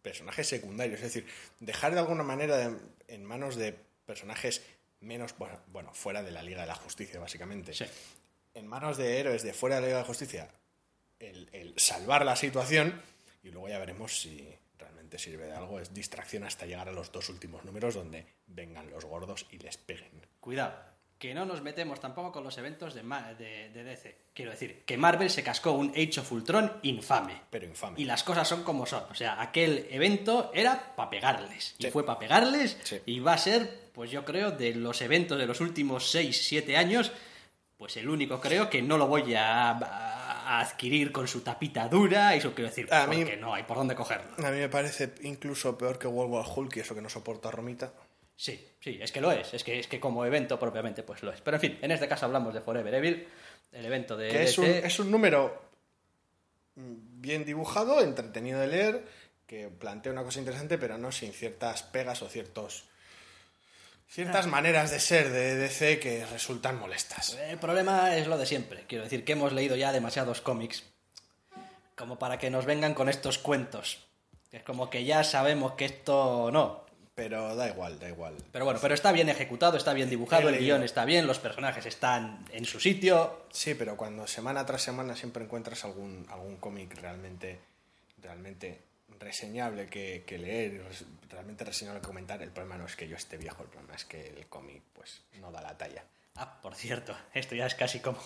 personajes 0.06 0.46
secundarios, 0.46 1.00
es 1.00 1.12
decir, 1.12 1.26
dejar 1.58 1.92
de 1.94 1.98
alguna 1.98 2.22
manera 2.22 2.56
de- 2.56 2.76
en 3.08 3.24
manos 3.24 3.56
de 3.56 3.72
personajes 4.06 4.62
menos, 5.00 5.36
bueno, 5.36 5.58
bueno, 5.66 5.92
fuera 5.92 6.22
de 6.22 6.30
la 6.30 6.42
Liga 6.44 6.60
de 6.60 6.68
la 6.68 6.76
Justicia, 6.76 7.18
básicamente. 7.18 7.74
Sí. 7.74 7.84
En 8.54 8.68
manos 8.68 8.96
de 8.98 9.18
héroes 9.18 9.42
de 9.42 9.52
fuera 9.52 9.76
de 9.76 9.80
la 9.80 9.86
Liga 9.88 9.98
de 9.98 10.02
la 10.04 10.06
Justicia, 10.06 10.48
el, 11.18 11.48
el 11.52 11.74
salvar 11.76 12.24
la 12.24 12.36
situación 12.36 13.02
y 13.42 13.50
luego 13.50 13.68
ya 13.68 13.80
veremos 13.80 14.20
si 14.20 14.48
realmente 14.78 15.18
sirve 15.18 15.46
de 15.46 15.54
algo. 15.54 15.80
Es 15.80 15.92
distracción 15.92 16.44
hasta 16.44 16.66
llegar 16.66 16.88
a 16.88 16.92
los 16.92 17.10
dos 17.10 17.28
últimos 17.28 17.64
números 17.64 17.94
donde 17.96 18.26
vengan 18.46 18.88
los 18.90 19.04
gordos 19.04 19.46
y 19.50 19.58
les 19.58 19.76
peguen. 19.76 20.12
Cuidado, 20.38 20.78
que 21.18 21.32
no 21.34 21.46
nos 21.46 21.62
metemos 21.62 21.98
tampoco 21.98 22.30
con 22.30 22.44
los 22.44 22.58
eventos 22.58 22.92
de, 22.94 23.02
de, 23.38 23.70
de 23.70 23.84
DC. 23.84 24.16
Quiero 24.34 24.50
decir, 24.50 24.82
que 24.84 24.98
Marvel 24.98 25.30
se 25.30 25.42
cascó 25.42 25.72
un 25.72 25.88
Age 25.90 26.20
of 26.20 26.30
Ultron 26.30 26.70
infame. 26.82 27.40
Pero 27.48 27.64
infame. 27.66 27.98
Y 28.00 28.04
las 28.04 28.22
cosas 28.22 28.46
son 28.46 28.62
como 28.64 28.84
son. 28.84 29.04
O 29.10 29.14
sea, 29.14 29.40
aquel 29.40 29.86
evento 29.90 30.50
era 30.52 30.94
para 30.94 31.08
pegarles. 31.08 31.74
Y 31.78 31.86
fue 31.86 32.04
para 32.04 32.18
pegarles. 32.18 32.76
Sí. 32.84 33.00
Y 33.06 33.20
va 33.20 33.32
a 33.32 33.38
ser, 33.38 33.88
pues 33.94 34.10
yo 34.10 34.24
creo, 34.26 34.50
de 34.50 34.74
los 34.74 35.00
eventos 35.00 35.38
de 35.38 35.46
los 35.46 35.60
últimos 35.62 36.10
6, 36.10 36.46
7 36.48 36.76
años, 36.76 37.10
pues 37.78 37.96
el 37.96 38.10
único 38.10 38.38
creo 38.40 38.68
que 38.68 38.82
no 38.82 38.98
lo 38.98 39.06
voy 39.06 39.34
a, 39.34 39.70
a 39.70 40.60
adquirir 40.60 41.12
con 41.12 41.26
su 41.28 41.40
tapita 41.40 41.88
dura. 41.88 42.34
Y 42.34 42.38
eso 42.40 42.54
quiero 42.54 42.68
decir, 42.68 42.92
A 42.92 43.06
mí- 43.06 43.16
porque 43.16 43.38
no 43.38 43.54
hay 43.54 43.62
por 43.62 43.78
dónde 43.78 43.94
cogerlo. 43.94 44.32
A 44.46 44.50
mí 44.50 44.58
me 44.58 44.68
parece 44.68 45.14
incluso 45.22 45.78
peor 45.78 45.98
que 45.98 46.06
World 46.08 46.32
War 46.34 46.44
Hulk 46.46 46.76
y 46.76 46.80
eso 46.80 46.94
que 46.94 47.00
no 47.00 47.08
soporta 47.08 47.48
a 47.48 47.52
Romita. 47.52 47.92
Sí, 48.36 48.68
sí, 48.80 48.98
es 49.00 49.12
que 49.12 49.20
lo 49.20 49.32
es. 49.32 49.54
Es 49.54 49.64
que, 49.64 49.78
es 49.78 49.86
que 49.86 49.98
como 49.98 50.24
evento 50.24 50.58
propiamente, 50.58 51.02
pues 51.02 51.22
lo 51.22 51.32
es. 51.32 51.40
Pero 51.40 51.56
en 51.56 51.60
fin, 51.60 51.78
en 51.80 51.90
este 51.90 52.06
caso 52.06 52.26
hablamos 52.26 52.52
de 52.52 52.60
Forever 52.60 52.94
Evil, 52.94 53.26
el 53.72 53.86
evento 53.86 54.16
de 54.16 54.28
Que 54.28 54.42
es 54.44 54.58
un, 54.58 54.66
es 54.66 54.98
un 54.98 55.10
número 55.10 55.62
bien 56.74 57.44
dibujado, 57.44 58.02
entretenido 58.02 58.60
de 58.60 58.66
leer, 58.66 59.04
que 59.46 59.68
plantea 59.68 60.12
una 60.12 60.22
cosa 60.22 60.38
interesante, 60.38 60.76
pero 60.76 60.98
no 60.98 61.10
sin 61.12 61.32
ciertas 61.32 61.82
pegas 61.82 62.22
o 62.22 62.28
ciertos 62.28 62.84
ciertas 64.08 64.46
maneras 64.46 64.90
de 64.90 65.00
ser 65.00 65.30
de 65.30 65.56
DC 65.56 65.98
que 65.98 66.24
resultan 66.26 66.78
molestas. 66.78 67.36
El 67.48 67.58
problema 67.58 68.16
es 68.16 68.26
lo 68.26 68.38
de 68.38 68.46
siempre. 68.46 68.84
Quiero 68.86 69.04
decir 69.04 69.24
que 69.24 69.32
hemos 69.32 69.52
leído 69.52 69.76
ya 69.76 69.92
demasiados 69.92 70.40
cómics 70.40 70.84
como 71.96 72.18
para 72.18 72.38
que 72.38 72.50
nos 72.50 72.66
vengan 72.66 72.94
con 72.94 73.08
estos 73.08 73.38
cuentos. 73.38 74.06
Es 74.52 74.62
como 74.62 74.90
que 74.90 75.04
ya 75.04 75.24
sabemos 75.24 75.72
que 75.72 75.86
esto 75.86 76.50
no. 76.52 76.85
Pero 77.16 77.56
da 77.56 77.66
igual, 77.66 77.98
da 77.98 78.08
igual. 78.08 78.34
Pero 78.52 78.66
bueno, 78.66 78.78
pero 78.80 78.92
está 78.92 79.10
bien 79.10 79.30
ejecutado, 79.30 79.78
está 79.78 79.94
bien 79.94 80.10
dibujado, 80.10 80.50
el 80.50 80.58
guion 80.58 80.82
está 80.82 81.06
bien, 81.06 81.26
los 81.26 81.38
personajes 81.38 81.86
están 81.86 82.44
en 82.52 82.66
su 82.66 82.78
sitio. 82.78 83.46
Sí, 83.50 83.74
pero 83.74 83.96
cuando 83.96 84.26
semana 84.26 84.66
tras 84.66 84.82
semana 84.82 85.16
siempre 85.16 85.42
encuentras 85.42 85.82
algún, 85.86 86.26
algún 86.28 86.58
cómic 86.58 86.94
realmente, 87.00 87.58
realmente 88.22 88.82
reseñable 89.18 89.86
que, 89.86 90.24
que 90.26 90.36
leer, 90.36 90.84
realmente 91.30 91.64
reseñable 91.64 92.02
que 92.02 92.06
comentar, 92.06 92.42
el 92.42 92.50
problema 92.50 92.76
no 92.76 92.84
es 92.84 92.96
que 92.96 93.08
yo 93.08 93.16
esté 93.16 93.38
viejo, 93.38 93.62
el 93.62 93.70
problema 93.70 93.94
es 93.94 94.04
que 94.04 94.28
el 94.28 94.46
cómic 94.48 94.82
pues 94.92 95.22
no 95.40 95.50
da 95.50 95.62
la 95.62 95.78
talla. 95.78 96.04
Ah, 96.34 96.60
por 96.60 96.74
cierto, 96.74 97.16
esto 97.32 97.54
ya 97.54 97.64
es 97.64 97.74
casi 97.74 98.00
como 98.00 98.18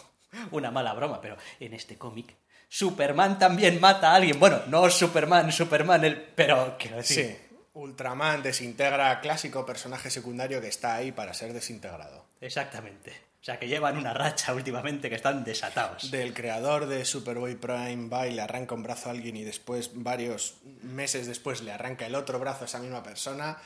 una 0.51 0.73
mala 0.73 0.95
broma, 0.95 1.21
pero 1.21 1.37
en 1.61 1.75
este 1.75 1.97
cómic 1.97 2.35
Superman 2.69 3.39
también 3.39 3.81
mata 3.81 4.11
a 4.11 4.17
alguien. 4.17 4.41
Bueno, 4.41 4.63
no 4.67 4.91
Superman, 4.91 5.53
Superman, 5.53 6.05
el, 6.05 6.17
pero 6.17 6.77
quiero 6.79 6.97
decir, 6.97 7.39
Sí, 7.39 7.50
Ultraman 7.73 8.43
desintegra 8.43 9.11
a 9.11 9.21
clásico 9.21 9.65
personaje 9.65 10.11
secundario 10.11 10.61
que 10.61 10.69
está 10.69 10.97
ahí 10.97 11.13
para 11.13 11.35
ser 11.35 11.53
desintegrado. 11.53 12.27
exactamente. 12.41 13.31
O 13.41 13.45
sea, 13.45 13.59
que 13.59 13.69
llevan 13.69 13.97
una 13.97 14.13
racha 14.13 14.53
últimamente 14.53 15.09
que 15.09 15.15
están 15.15 15.45
desatados. 15.45 16.11
Del 16.11 16.35
creador 16.35 16.87
de 16.87 17.07
Superboy 17.07 17.55
Prime 17.55 18.09
va 18.09 18.27
y 18.27 18.35
le 18.35 18.43
arranca 18.43 18.75
un 18.75 18.83
brazo 18.83 19.09
a 19.09 19.13
alguien 19.13 19.35
y 19.35 19.45
después, 19.45 19.93
varios 19.95 20.57
meses 20.83 21.27
después, 21.27 21.63
le 21.63 21.73
arranca 21.73 22.05
el 22.05 22.17
otro 22.17 22.39
brazo 22.39 22.65
a 22.65 22.67
esa 22.67 22.81
misma 22.81 23.03
persona 23.03 23.57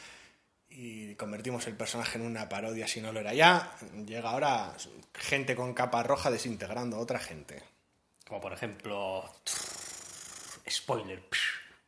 y 0.69 1.17
convertimos 1.17 1.67
el 1.67 1.75
personaje 1.75 2.19
en 2.19 2.27
una 2.27 2.49
parodia 2.49 2.87
si 2.87 3.01
no 3.01 3.13
lo 3.13 3.19
era 3.19 3.35
ya. 3.35 3.73
Llega 4.07 4.31
ahora 4.31 4.77
gente 5.13 5.57
con 5.57 5.75
capa 5.75 6.05
roja 6.05 6.31
desintegrando 6.31 6.97
a 6.97 7.01
otra 7.01 7.19
gente. 7.19 7.61
Como 8.29 8.41
por 8.41 8.53
ejemplo. 8.53 9.29
Spoiler. 10.69 11.21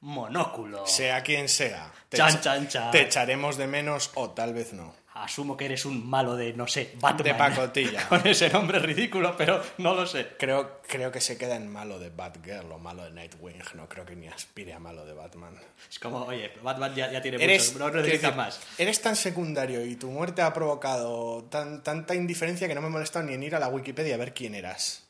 Monóculo. 0.00 0.86
Sea 0.86 1.22
quien 1.22 1.48
sea. 1.48 1.92
Te, 2.08 2.16
Chan, 2.18 2.40
chan, 2.40 2.68
chan. 2.68 2.90
te 2.90 3.02
echaremos 3.02 3.56
de 3.56 3.66
menos 3.66 4.10
o 4.14 4.30
tal 4.30 4.54
vez 4.54 4.72
no. 4.72 4.94
Asumo 5.14 5.56
que 5.56 5.64
eres 5.64 5.86
un 5.86 6.06
malo 6.06 6.36
de, 6.36 6.52
no 6.52 6.66
sé, 6.66 6.92
Batman. 7.00 7.24
De 7.24 7.34
pacotilla. 7.34 8.06
Con 8.10 8.26
ese 8.26 8.50
nombre 8.50 8.78
ridículo, 8.80 9.34
pero 9.34 9.62
no 9.78 9.94
lo 9.94 10.06
sé. 10.06 10.28
Creo, 10.38 10.82
creo 10.86 11.10
que 11.10 11.22
se 11.22 11.38
queda 11.38 11.56
en 11.56 11.72
malo 11.72 11.98
de 11.98 12.10
Batgirl 12.10 12.70
o 12.70 12.78
malo 12.78 13.02
de 13.04 13.12
Nightwing. 13.12 13.62
No 13.74 13.88
creo 13.88 14.04
que 14.04 14.14
ni 14.14 14.28
aspire 14.28 14.74
a 14.74 14.78
malo 14.78 15.06
de 15.06 15.14
Batman. 15.14 15.54
Es 15.90 15.98
como, 15.98 16.18
oye, 16.18 16.52
Batman 16.62 16.94
ya, 16.94 17.10
ya 17.10 17.22
tiene 17.22 17.42
Eres, 17.42 17.72
muchos, 17.72 17.80
no 17.80 17.86
quiero 17.86 18.02
necesita 18.02 18.26
decir, 18.28 18.36
más. 18.36 18.60
eres 18.76 19.00
tan 19.00 19.16
secundario 19.16 19.82
y 19.86 19.96
tu 19.96 20.10
muerte 20.10 20.42
ha 20.42 20.52
provocado 20.52 21.44
tan, 21.44 21.82
tanta 21.82 22.14
indiferencia 22.14 22.68
que 22.68 22.74
no 22.74 22.82
me 22.82 22.88
he 22.88 22.90
molestado 22.90 23.24
ni 23.24 23.32
en 23.32 23.42
ir 23.42 23.54
a 23.56 23.58
la 23.58 23.68
Wikipedia 23.68 24.16
a 24.16 24.18
ver 24.18 24.34
quién 24.34 24.54
eras. 24.54 25.05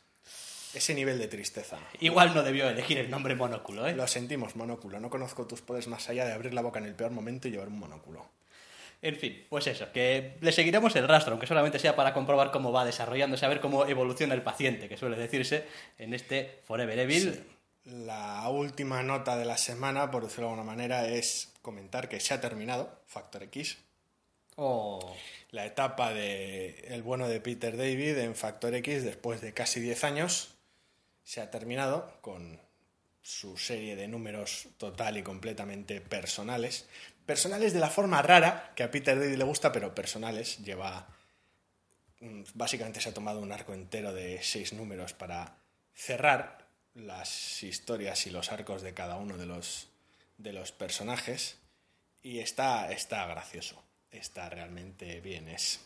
Ese 0.76 0.92
nivel 0.92 1.18
de 1.18 1.26
tristeza. 1.26 1.78
Igual 2.00 2.34
no 2.34 2.42
debió 2.42 2.68
elegir 2.68 2.98
el 2.98 3.08
nombre 3.08 3.34
monóculo, 3.34 3.86
¿eh? 3.86 3.94
Lo 3.96 4.06
sentimos, 4.06 4.56
monóculo. 4.56 5.00
No 5.00 5.08
conozco 5.08 5.46
tus 5.46 5.62
poderes 5.62 5.88
más 5.88 6.10
allá 6.10 6.26
de 6.26 6.34
abrir 6.34 6.52
la 6.52 6.60
boca 6.60 6.78
en 6.78 6.84
el 6.84 6.94
peor 6.94 7.12
momento 7.12 7.48
y 7.48 7.52
llevar 7.52 7.68
un 7.68 7.78
monóculo. 7.78 8.28
En 9.00 9.16
fin, 9.16 9.46
pues 9.48 9.66
eso, 9.68 9.90
que 9.90 10.36
le 10.42 10.52
seguiremos 10.52 10.94
el 10.96 11.08
rastro, 11.08 11.32
aunque 11.32 11.46
solamente 11.46 11.78
sea 11.78 11.96
para 11.96 12.12
comprobar 12.12 12.50
cómo 12.50 12.72
va 12.72 12.84
desarrollándose, 12.84 13.46
a 13.46 13.48
ver 13.48 13.60
cómo 13.60 13.86
evoluciona 13.86 14.34
el 14.34 14.42
paciente, 14.42 14.86
que 14.86 14.98
suele 14.98 15.16
decirse 15.16 15.64
en 15.96 16.12
este 16.12 16.60
Forever 16.64 16.98
Evil. 16.98 17.42
La 17.84 18.46
última 18.50 19.02
nota 19.02 19.38
de 19.38 19.46
la 19.46 19.56
semana, 19.56 20.10
por 20.10 20.24
decirlo 20.24 20.48
de 20.48 20.52
alguna 20.52 20.70
manera, 20.70 21.08
es 21.08 21.54
comentar 21.62 22.10
que 22.10 22.20
se 22.20 22.34
ha 22.34 22.40
terminado 22.42 23.00
Factor 23.06 23.44
X. 23.44 23.78
Oh, 24.56 25.16
La 25.52 25.64
etapa 25.64 26.12
de 26.12 26.84
el 26.88 27.02
bueno 27.02 27.28
de 27.28 27.40
Peter 27.40 27.78
David 27.78 28.18
en 28.18 28.34
Factor 28.34 28.74
X 28.74 29.04
después 29.04 29.40
de 29.40 29.54
casi 29.54 29.80
10 29.80 30.04
años 30.04 30.55
se 31.26 31.40
ha 31.40 31.50
terminado 31.50 32.20
con 32.20 32.60
su 33.20 33.58
serie 33.58 33.96
de 33.96 34.06
números 34.06 34.68
total 34.78 35.16
y 35.16 35.24
completamente 35.24 36.00
personales. 36.00 36.86
Personales 37.26 37.72
de 37.72 37.80
la 37.80 37.90
forma 37.90 38.22
rara 38.22 38.72
que 38.76 38.84
a 38.84 38.92
Peter 38.92 39.18
David 39.18 39.34
le 39.34 39.42
gusta, 39.42 39.72
pero 39.72 39.92
personales. 39.92 40.58
Lleva. 40.58 41.08
Básicamente 42.54 43.00
se 43.00 43.08
ha 43.08 43.14
tomado 43.14 43.40
un 43.40 43.50
arco 43.50 43.74
entero 43.74 44.14
de 44.14 44.40
seis 44.40 44.72
números 44.72 45.14
para 45.14 45.58
cerrar 45.92 46.68
las 46.94 47.60
historias 47.64 48.24
y 48.28 48.30
los 48.30 48.52
arcos 48.52 48.82
de 48.82 48.94
cada 48.94 49.16
uno 49.16 49.36
de 49.36 49.46
los, 49.46 49.88
de 50.38 50.52
los 50.52 50.70
personajes. 50.70 51.58
Y 52.22 52.38
está, 52.38 52.92
está 52.92 53.26
gracioso. 53.26 53.82
está 54.12 54.48
realmente 54.48 55.20
bien. 55.20 55.48
Es 55.48 55.80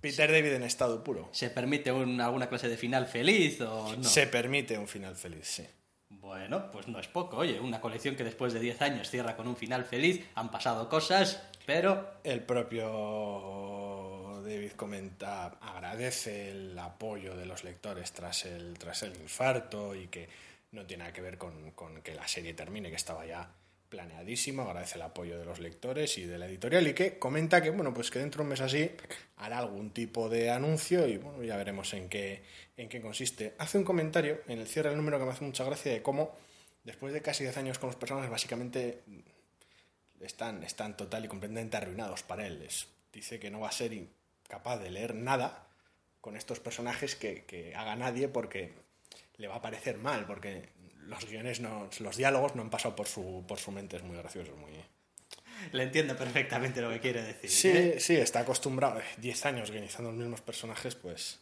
Peter 0.00 0.30
David 0.30 0.52
en 0.52 0.62
estado 0.62 1.02
puro. 1.02 1.28
¿Se 1.32 1.50
permite 1.50 1.90
un- 1.92 2.20
alguna 2.20 2.48
clase 2.48 2.68
de 2.68 2.76
final 2.76 3.06
feliz 3.06 3.60
o 3.62 3.96
no? 3.96 4.04
Se 4.04 4.26
permite 4.26 4.76
un 4.78 4.86
final 4.88 5.16
feliz, 5.16 5.46
sí. 5.46 5.66
Bueno, 6.10 6.70
pues 6.70 6.86
no 6.88 6.98
es 7.00 7.08
poco. 7.08 7.38
Oye, 7.38 7.58
una 7.60 7.80
colección 7.80 8.14
que 8.16 8.24
después 8.24 8.52
de 8.52 8.60
10 8.60 8.80
años 8.82 9.10
cierra 9.10 9.36
con 9.36 9.48
un 9.48 9.56
final 9.56 9.84
feliz, 9.84 10.24
han 10.34 10.50
pasado 10.50 10.88
cosas, 10.88 11.42
pero 11.64 12.18
El 12.24 12.42
propio 12.42 14.40
David 14.44 14.72
comenta, 14.72 15.46
agradece 15.60 16.50
el 16.50 16.78
apoyo 16.78 17.34
de 17.36 17.46
los 17.46 17.64
lectores 17.64 18.12
tras 18.12 18.44
el, 18.44 18.78
tras 18.78 19.02
el 19.02 19.16
infarto 19.16 19.94
y 19.94 20.06
que 20.08 20.28
no 20.72 20.84
tiene 20.86 21.04
nada 21.04 21.12
que 21.12 21.22
ver 21.22 21.38
con, 21.38 21.72
con 21.72 22.02
que 22.02 22.14
la 22.14 22.28
serie 22.28 22.54
termine, 22.54 22.90
que 22.90 22.96
estaba 22.96 23.24
ya 23.26 23.48
planeadísimo, 23.88 24.62
agradece 24.62 24.96
el 24.96 25.02
apoyo 25.02 25.38
de 25.38 25.44
los 25.44 25.60
lectores 25.60 26.18
y 26.18 26.24
de 26.24 26.38
la 26.38 26.46
editorial 26.46 26.86
y 26.86 26.94
que 26.94 27.18
comenta 27.18 27.62
que, 27.62 27.70
bueno, 27.70 27.94
pues 27.94 28.10
que 28.10 28.18
dentro 28.18 28.38
de 28.38 28.42
un 28.44 28.48
mes 28.50 28.60
así 28.60 28.90
hará 29.36 29.58
algún 29.58 29.90
tipo 29.90 30.28
de 30.28 30.50
anuncio 30.50 31.06
y 31.06 31.18
bueno, 31.18 31.42
ya 31.42 31.56
veremos 31.56 31.92
en 31.94 32.08
qué, 32.08 32.42
en 32.76 32.88
qué 32.88 33.00
consiste. 33.00 33.54
Hace 33.58 33.78
un 33.78 33.84
comentario 33.84 34.40
en 34.48 34.58
el 34.58 34.66
cierre 34.66 34.90
del 34.90 34.98
número 34.98 35.18
que 35.18 35.24
me 35.24 35.30
hace 35.30 35.44
mucha 35.44 35.64
gracia 35.64 35.92
de 35.92 36.02
cómo 36.02 36.34
después 36.84 37.12
de 37.12 37.22
casi 37.22 37.44
10 37.44 37.56
años 37.58 37.78
con 37.78 37.88
los 37.88 37.96
personajes 37.96 38.30
básicamente 38.30 39.02
están, 40.20 40.62
están 40.62 40.96
total 40.96 41.24
y 41.24 41.28
completamente 41.28 41.76
arruinados 41.76 42.22
para 42.22 42.46
él. 42.46 42.66
Dice 43.12 43.38
que 43.38 43.50
no 43.50 43.60
va 43.60 43.68
a 43.68 43.72
ser 43.72 43.92
incapaz 43.92 44.80
de 44.80 44.90
leer 44.90 45.14
nada 45.14 45.66
con 46.20 46.36
estos 46.36 46.60
personajes 46.60 47.16
que, 47.16 47.44
que 47.44 47.74
haga 47.74 47.96
nadie 47.96 48.28
porque 48.28 48.72
le 49.36 49.48
va 49.48 49.56
a 49.56 49.62
parecer 49.62 49.98
mal, 49.98 50.26
porque 50.26 50.68
los 51.06 51.24
guiones, 51.26 51.60
no, 51.60 51.88
los 52.00 52.16
diálogos 52.16 52.54
no 52.54 52.62
han 52.62 52.70
pasado 52.70 52.94
por 52.96 53.06
su, 53.06 53.44
por 53.46 53.58
su 53.58 53.70
mente, 53.70 53.96
es 53.96 54.02
muy 54.02 54.16
gracioso, 54.16 54.54
muy... 54.56 54.72
le 55.72 55.82
entiendo 55.82 56.16
perfectamente 56.16 56.80
lo 56.80 56.90
que 56.90 57.00
quiere 57.00 57.22
decir. 57.22 57.50
Sí, 57.50 57.68
¿eh? 57.68 57.96
sí, 58.00 58.16
está 58.16 58.40
acostumbrado, 58.40 59.00
eh, 59.00 59.04
10 59.18 59.46
años 59.46 59.70
guionizando 59.70 60.10
los 60.10 60.18
mismos 60.18 60.40
personajes, 60.40 60.94
pues... 60.94 61.40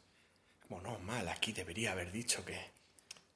Bueno, 0.69 0.99
mal, 1.01 1.29
aquí 1.29 1.53
debería 1.53 1.93
haber 1.93 2.11
dicho 2.11 2.45
que... 2.45 2.59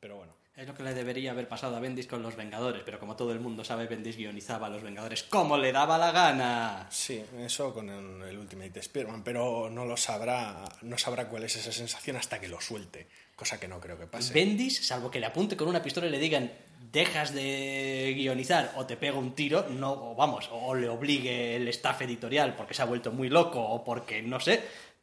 Pero 0.00 0.16
bueno, 0.16 0.32
Es 0.54 0.66
lo 0.66 0.74
que 0.74 0.82
le 0.82 0.92
debería 0.92 1.30
haber 1.30 1.46
pasado 1.46 1.76
a 1.76 1.80
Bendis 1.80 2.08
con 2.08 2.22
los 2.22 2.34
Vengadores, 2.34 2.82
pero 2.84 2.98
como 2.98 3.14
todo 3.14 3.32
el 3.32 3.38
mundo 3.38 3.64
sabe, 3.64 3.86
Bendis 3.86 4.16
guionizaba 4.16 4.66
a 4.66 4.70
los 4.70 4.82
Vengadores 4.82 5.22
como 5.22 5.56
le 5.56 5.70
daba 5.70 5.98
la 5.98 6.10
gana. 6.10 6.86
sí, 6.90 7.22
eso 7.38 7.72
con 7.72 7.88
el, 7.88 8.38
Ultimate 8.38 8.80
Spider-Man, 8.80 9.22
pero 9.22 9.70
no 9.70 9.84
lo 9.84 9.96
sabrá, 9.96 10.64
no 10.82 10.98
sabrá 10.98 11.28
cuál 11.28 11.44
es 11.44 11.56
esa 11.56 11.72
sensación 11.72 12.16
hasta 12.16 12.40
que 12.40 12.48
lo 12.48 12.60
suelte, 12.60 13.06
cosa 13.36 13.60
que 13.60 13.68
no 13.68 13.80
creo 13.80 13.98
que 13.98 14.06
pase. 14.06 14.32
Bendis, 14.32 14.84
salvo 14.84 15.10
que 15.10 15.20
le 15.20 15.26
apunte 15.26 15.56
con 15.56 15.68
una 15.68 15.82
pistola 15.82 16.08
y 16.08 16.10
le 16.10 16.18
digan 16.18 16.50
dejas 16.92 17.34
de 17.34 18.14
guionizar 18.16 18.72
o 18.76 18.86
te 18.86 18.96
pego 18.96 19.18
un 19.18 19.34
tiro, 19.34 19.66
no, 19.68 19.92
o 19.92 20.14
vamos, 20.14 20.48
o 20.52 20.74
le 20.74 20.88
obligue 20.88 21.56
el 21.56 21.68
staff 21.68 22.02
editorial 22.02 22.56
porque 22.56 22.74
se 22.74 22.82
ha 22.82 22.86
vuelto 22.86 23.12
muy 23.12 23.28
loco 23.28 23.60
o 23.60 23.84
porque 23.84 24.22
no 24.22 24.40
sé, 24.40 24.62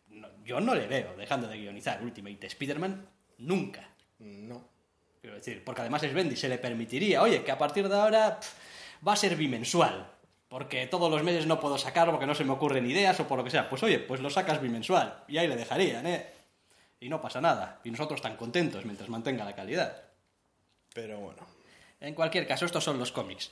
no, 0.10 0.28
yo 0.44 0.60
no 0.60 0.76
le 0.76 0.88
veo 0.88 1.16
dejando 1.16 1.48
de 1.48 1.58
guionizar 1.58 2.02
Ultimate 2.04 2.48
Spider-Man 2.48 3.08
nunca. 3.38 3.90
No, 4.20 4.75
Quiero 5.26 5.38
decir, 5.38 5.64
porque 5.64 5.82
además 5.82 6.04
es 6.04 6.14
Bendis, 6.14 6.40
se 6.40 6.48
le 6.48 6.60
permitiría, 6.60 7.24
oye, 7.24 7.44
que 7.44 7.52
a 7.52 7.58
partir 7.58 7.90
de 7.90 7.96
ahora 7.96 8.40
pf, 8.40 8.54
va 9.08 9.14
a 9.14 9.16
ser 9.16 9.36
bimensual. 9.36 10.08
Porque 10.48 10.86
todos 10.86 11.10
los 11.10 11.24
meses 11.24 11.48
no 11.48 11.60
puedo 11.60 11.80
sacarlo 11.80 12.14
porque 12.14 12.28
no 12.28 12.36
se 12.36 12.44
me 12.44 12.52
ocurren 12.52 12.86
ideas 12.86 13.20
o 13.20 13.28
por 13.28 13.40
lo 13.40 13.44
que 13.44 13.50
sea. 13.50 13.68
Pues 13.68 13.82
oye, 13.82 13.98
pues 13.98 14.22
lo 14.22 14.30
sacas 14.30 14.62
bimensual. 14.62 15.24
Y 15.28 15.40
ahí 15.40 15.48
le 15.48 15.56
dejarían, 15.56 16.06
¿eh? 16.06 16.28
Y 17.00 17.10
no 17.10 17.22
pasa 17.22 17.42
nada. 17.42 17.80
Y 17.84 17.90
nosotros 17.90 18.22
tan 18.22 18.38
contentos 18.38 18.86
mientras 18.86 19.10
mantenga 19.10 19.44
la 19.44 19.56
calidad. 19.56 20.00
pero 20.94 21.18
bueno. 21.18 21.42
En 22.00 22.14
cualquier 22.14 22.46
caso, 22.46 22.68
estos 22.68 22.84
son 22.84 23.00
los 23.00 23.12
cómics 23.12 23.50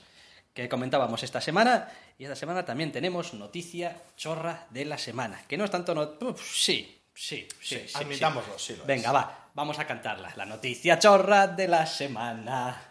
que 0.52 0.68
comentábamos 0.68 1.24
esta 1.24 1.40
semana. 1.40 1.88
Y 2.18 2.22
esta 2.22 2.36
semana 2.36 2.64
también 2.64 2.92
tenemos 2.92 3.34
noticia 3.34 4.00
chorra 4.16 4.68
de 4.70 4.84
la 4.84 4.96
semana. 4.96 5.42
Que 5.48 5.56
no 5.56 5.64
es 5.64 5.72
tanto... 5.72 5.92
No... 5.92 6.16
Uf, 6.20 6.40
sí, 6.40 7.00
sí, 7.14 7.46
sí. 7.60 7.76
Sí, 7.78 7.88
sí, 7.88 7.92
admitámoslo, 7.94 8.58
sí 8.58 8.74
lo 8.74 8.82
es. 8.82 8.86
Venga, 8.86 9.12
va, 9.12 9.50
vamos 9.54 9.78
a 9.78 9.86
cantarla. 9.86 10.32
La 10.36 10.44
noticia 10.44 10.98
chorra 10.98 11.46
de 11.46 11.68
la 11.68 11.86
semana. 11.86 12.90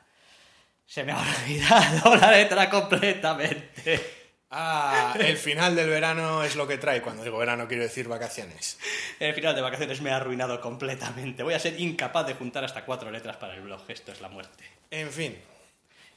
Se 0.86 1.04
me 1.04 1.12
ha 1.12 1.20
olvidado 1.20 2.16
la 2.16 2.32
letra 2.32 2.70
completamente. 2.70 4.22
Ah, 4.56 5.16
el 5.20 5.38
final 5.38 5.76
del 5.76 5.90
verano 5.90 6.44
es 6.44 6.56
lo 6.56 6.68
que 6.68 6.78
trae. 6.78 7.02
Cuando 7.02 7.24
digo 7.24 7.40
verano 7.40 7.68
quiero 7.68 7.82
decir 7.84 8.08
vacaciones. 8.08 8.78
El 9.20 9.34
final 9.34 9.56
de 9.56 9.62
vacaciones 9.62 10.00
me 10.02 10.12
ha 10.12 10.18
arruinado 10.18 10.62
completamente. 10.62 11.42
Voy 11.42 11.56
a 11.56 11.60
ser 11.60 11.80
incapaz 11.80 12.28
de 12.28 12.36
juntar 12.36 12.64
hasta 12.64 12.86
cuatro 12.86 13.10
letras 13.10 13.38
para 13.38 13.56
el 13.56 13.62
blog. 13.62 13.82
Esto 13.88 14.12
es 14.12 14.22
la 14.22 14.30
muerte. 14.30 14.64
En 14.92 15.10
fin, 15.12 15.36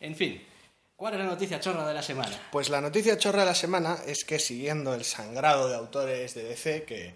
En 0.01 0.15
fin, 0.15 0.47
¿cuál 0.97 1.15
es 1.15 1.21
la 1.21 1.25
noticia 1.27 1.59
chorra 1.61 1.89
de 1.89 1.95
la 1.95 2.03
semana? 2.03 2.39
pues 2.53 2.69
la 2.69 2.83
noticia 2.83 3.17
chorra 3.17 3.41
de 3.41 3.47
la 3.47 3.55
semana 3.55 3.97
es 4.07 4.27
que 4.27 4.39
siguiendo 4.39 4.93
el 4.93 5.05
sangrado 5.05 5.71
de 5.71 5.77
autores 5.77 6.35
de 6.35 6.43
DC, 6.45 6.83
que 6.85 7.15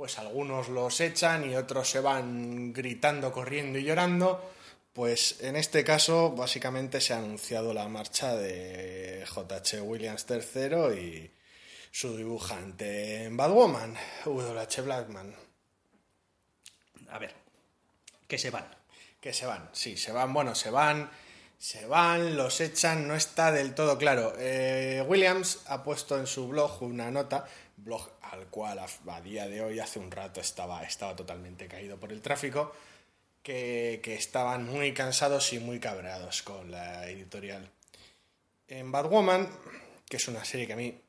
pues 0.00 0.18
algunos 0.18 0.70
los 0.70 0.98
echan 1.02 1.50
y 1.50 1.56
otros 1.56 1.90
se 1.90 2.00
van 2.00 2.72
gritando, 2.72 3.30
corriendo 3.30 3.78
y 3.78 3.84
llorando, 3.84 4.50
pues 4.94 5.42
en 5.42 5.56
este 5.56 5.84
caso 5.84 6.30
básicamente 6.30 7.02
se 7.02 7.12
ha 7.12 7.18
anunciado 7.18 7.74
la 7.74 7.86
marcha 7.86 8.34
de 8.34 9.26
J.H. 9.28 9.82
Williams 9.82 10.24
III 10.26 10.98
y 10.98 11.30
su 11.90 12.16
dibujante 12.16 13.24
en 13.24 13.36
Batwoman, 13.36 13.94
W.H. 14.24 14.80
Blackman. 14.80 15.36
A 17.10 17.18
ver, 17.18 17.34
que 18.26 18.38
se 18.38 18.48
van. 18.48 18.74
Que 19.20 19.34
se 19.34 19.44
van, 19.44 19.68
sí, 19.74 19.98
se 19.98 20.12
van, 20.12 20.32
bueno, 20.32 20.54
se 20.54 20.70
van, 20.70 21.10
se 21.58 21.84
van, 21.84 22.38
los 22.38 22.58
echan, 22.62 23.06
no 23.06 23.14
está 23.14 23.52
del 23.52 23.74
todo 23.74 23.98
claro. 23.98 24.32
Eh, 24.38 25.04
Williams 25.06 25.60
ha 25.66 25.84
puesto 25.84 26.18
en 26.18 26.26
su 26.26 26.48
blog 26.48 26.82
una 26.82 27.10
nota, 27.10 27.44
blog 27.84 28.10
al 28.22 28.46
cual 28.46 28.78
a, 28.78 29.20
día 29.20 29.48
de 29.48 29.62
hoy, 29.62 29.80
hace 29.80 29.98
un 29.98 30.10
rato, 30.10 30.40
estaba, 30.40 30.82
estaba 30.84 31.16
totalmente 31.16 31.66
caído 31.66 31.98
por 31.98 32.12
el 32.12 32.20
tráfico, 32.20 32.72
que, 33.42 34.00
que 34.02 34.14
estaban 34.14 34.64
muy 34.64 34.92
cansados 34.92 35.52
y 35.52 35.58
muy 35.58 35.80
cabreados 35.80 36.42
con 36.42 36.70
la 36.70 37.08
editorial. 37.08 37.70
En 38.68 38.92
Batwoman, 38.92 39.48
que 40.08 40.16
es 40.16 40.28
una 40.28 40.44
serie 40.44 40.66
que 40.66 40.72
a 40.74 40.76
mí 40.76 41.00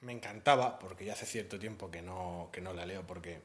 me 0.00 0.12
encantaba, 0.12 0.78
porque 0.78 1.04
ya 1.04 1.14
hace 1.14 1.26
cierto 1.26 1.58
tiempo 1.58 1.90
que 1.90 2.02
no, 2.02 2.50
que 2.52 2.60
no 2.60 2.72
la 2.72 2.86
leo, 2.86 3.06
porque 3.06 3.40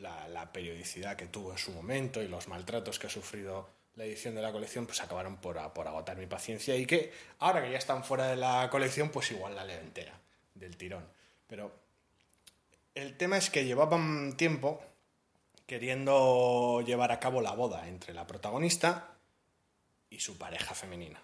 la, 0.00 0.50
periodicidad 0.52 1.16
que 1.16 1.26
tuvo 1.26 1.52
en 1.52 1.58
su 1.58 1.72
momento 1.72 2.22
y 2.22 2.28
los 2.28 2.48
maltratos 2.48 2.98
que 2.98 3.06
ha 3.06 3.10
sufrido 3.10 3.68
la 3.94 4.04
edición 4.04 4.34
de 4.34 4.42
la 4.42 4.52
colección, 4.52 4.86
pues 4.86 5.00
acabaron 5.00 5.36
por, 5.36 5.72
por 5.72 5.88
agotar 5.88 6.16
mi 6.16 6.26
paciencia 6.26 6.76
y 6.76 6.86
que 6.86 7.12
ahora 7.40 7.62
que 7.62 7.70
ya 7.70 7.78
están 7.78 8.04
fuera 8.04 8.28
de 8.28 8.36
la 8.36 8.68
colección, 8.70 9.10
pues 9.10 9.30
igual 9.30 9.54
la 9.54 9.64
leo 9.64 9.80
entera, 9.80 10.18
del 10.54 10.76
tirón. 10.76 11.04
Pero 11.52 11.70
el 12.94 13.18
tema 13.18 13.36
es 13.36 13.50
que 13.50 13.66
llevaban 13.66 14.38
tiempo 14.38 14.80
queriendo 15.66 16.80
llevar 16.80 17.12
a 17.12 17.20
cabo 17.20 17.42
la 17.42 17.52
boda 17.52 17.88
entre 17.88 18.14
la 18.14 18.26
protagonista 18.26 19.18
y 20.08 20.20
su 20.20 20.38
pareja 20.38 20.74
femenina. 20.74 21.22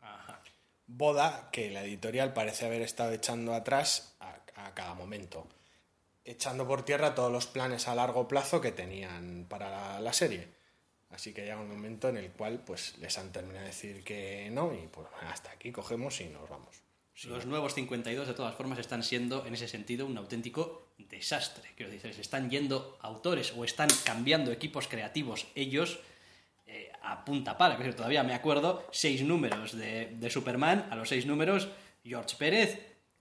Ajá. 0.00 0.42
Boda 0.88 1.48
que 1.52 1.70
la 1.70 1.84
editorial 1.84 2.32
parece 2.32 2.66
haber 2.66 2.82
estado 2.82 3.12
echando 3.12 3.54
atrás 3.54 4.16
a, 4.18 4.40
a 4.56 4.74
cada 4.74 4.94
momento, 4.94 5.46
echando 6.24 6.66
por 6.66 6.84
tierra 6.84 7.14
todos 7.14 7.30
los 7.30 7.46
planes 7.46 7.86
a 7.86 7.94
largo 7.94 8.26
plazo 8.26 8.60
que 8.60 8.72
tenían 8.72 9.46
para 9.48 9.70
la, 9.70 10.00
la 10.00 10.12
serie. 10.12 10.48
Así 11.10 11.32
que 11.32 11.42
llega 11.42 11.60
un 11.60 11.68
momento 11.68 12.08
en 12.08 12.16
el 12.16 12.32
cual 12.32 12.64
pues 12.66 12.98
les 12.98 13.16
han 13.16 13.30
terminado 13.30 13.60
de 13.60 13.70
decir 13.70 14.02
que 14.02 14.50
no 14.50 14.74
y 14.74 14.88
pues 14.88 15.06
hasta 15.22 15.52
aquí 15.52 15.70
cogemos 15.70 16.20
y 16.20 16.24
nos 16.24 16.48
vamos. 16.48 16.84
Los 17.22 17.46
nuevos 17.46 17.74
52, 17.74 18.26
de 18.26 18.34
todas 18.34 18.54
formas, 18.56 18.78
están 18.78 19.04
siendo, 19.04 19.46
en 19.46 19.54
ese 19.54 19.68
sentido, 19.68 20.04
un 20.04 20.18
auténtico 20.18 20.88
desastre. 20.98 21.70
Quiero 21.76 21.92
decir, 21.92 22.12
se 22.12 22.20
están 22.20 22.50
yendo 22.50 22.98
autores 23.00 23.52
o 23.56 23.64
están 23.64 23.88
cambiando 24.04 24.50
equipos 24.50 24.88
creativos 24.88 25.46
ellos 25.54 26.00
eh, 26.66 26.90
a 27.02 27.24
punta 27.24 27.56
pala. 27.56 27.76
Quiero 27.76 27.86
decir, 27.86 27.96
todavía 27.96 28.24
me 28.24 28.34
acuerdo, 28.34 28.86
seis 28.90 29.22
números 29.22 29.76
de, 29.76 30.06
de 30.06 30.30
Superman, 30.30 30.88
a 30.90 30.96
los 30.96 31.08
seis 31.08 31.24
números, 31.24 31.68
George 32.04 32.36
Pérez, 32.36 32.80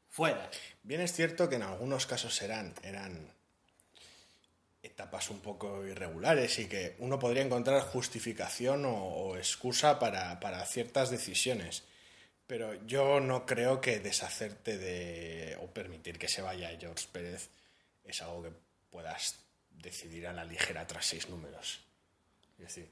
fuera. 0.10 0.50
Bien 0.82 1.00
es 1.00 1.14
cierto 1.14 1.48
que 1.48 1.56
en 1.56 1.64
algunos 1.64 2.08
casos 2.08 2.42
eran, 2.42 2.74
eran 2.84 3.32
etapas 4.82 5.30
un 5.30 5.40
poco 5.40 5.86
irregulares 5.86 6.58
y 6.58 6.66
que 6.66 6.96
uno 6.98 7.20
podría 7.20 7.44
encontrar 7.44 7.82
justificación 7.82 8.86
o, 8.86 8.96
o 8.96 9.38
excusa 9.38 10.00
para, 10.00 10.40
para 10.40 10.66
ciertas 10.66 11.12
decisiones. 11.12 11.84
Pero 12.54 12.76
yo 12.86 13.20
no 13.20 13.48
creo 13.48 13.82
que 13.82 14.00
deshacerte 14.00 14.78
de 14.78 15.58
o 15.60 15.66
permitir 15.74 16.20
que 16.20 16.28
se 16.28 16.44
vaya 16.44 16.70
George 16.80 17.08
Pérez 17.12 17.50
es 18.04 18.22
algo 18.22 18.44
que 18.44 18.52
puedas 18.92 19.40
decidir 19.72 20.28
a 20.28 20.34
la 20.34 20.46
ligera 20.46 20.86
tras 20.86 21.04
seis 21.04 21.28
números. 21.30 21.80
Es 22.60 22.66
decir, 22.66 22.92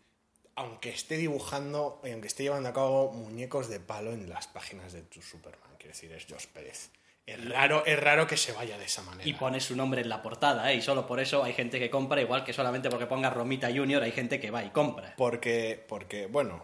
aunque 0.55 0.89
esté 0.89 1.15
dibujando 1.15 2.01
y 2.03 2.09
aunque 2.09 2.25
esté 2.25 2.41
llevando 2.41 2.69
a 2.69 2.73
cabo 2.73 3.11
muñecos 3.11 3.69
de 3.69 3.79
palo 3.79 4.13
en 4.13 4.29
las 4.29 4.47
páginas 4.47 4.93
de 4.93 5.03
tu 5.03 5.21
Superman, 5.21 5.75
quiero 5.77 5.93
decir, 5.93 6.11
es 6.11 6.25
George 6.25 6.47
Pérez. 6.51 6.89
Es 7.27 7.47
raro, 7.47 7.85
es 7.85 7.99
raro 7.99 8.25
que 8.25 8.37
se 8.37 8.53
vaya 8.53 8.79
de 8.79 8.85
esa 8.85 9.03
manera. 9.03 9.29
Y 9.29 9.33
pone 9.33 9.59
su 9.59 9.75
nombre 9.75 10.01
en 10.01 10.09
la 10.09 10.23
portada, 10.23 10.71
¿eh? 10.71 10.77
Y 10.77 10.81
solo 10.81 11.05
por 11.05 11.19
eso 11.19 11.43
hay 11.43 11.53
gente 11.53 11.77
que 11.77 11.91
compra, 11.91 12.19
igual 12.19 12.43
que 12.43 12.51
solamente 12.51 12.89
porque 12.89 13.05
ponga 13.05 13.29
Romita 13.29 13.67
Junior 13.67 14.01
hay 14.01 14.11
gente 14.11 14.39
que 14.39 14.49
va 14.49 14.63
y 14.63 14.71
compra. 14.71 15.13
Porque, 15.17 15.85
porque, 15.87 16.25
bueno, 16.25 16.63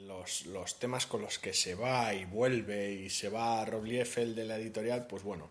los, 0.00 0.46
los 0.46 0.78
temas 0.78 1.06
con 1.06 1.22
los 1.22 1.38
que 1.38 1.52
se 1.54 1.74
va 1.74 2.12
y 2.14 2.24
vuelve 2.24 2.92
y 2.92 3.10
se 3.10 3.28
va 3.28 3.60
a 3.60 3.64
Rob 3.64 3.84
Liefeld 3.84 4.34
de 4.36 4.44
la 4.44 4.56
editorial, 4.56 5.06
pues 5.06 5.22
bueno. 5.22 5.50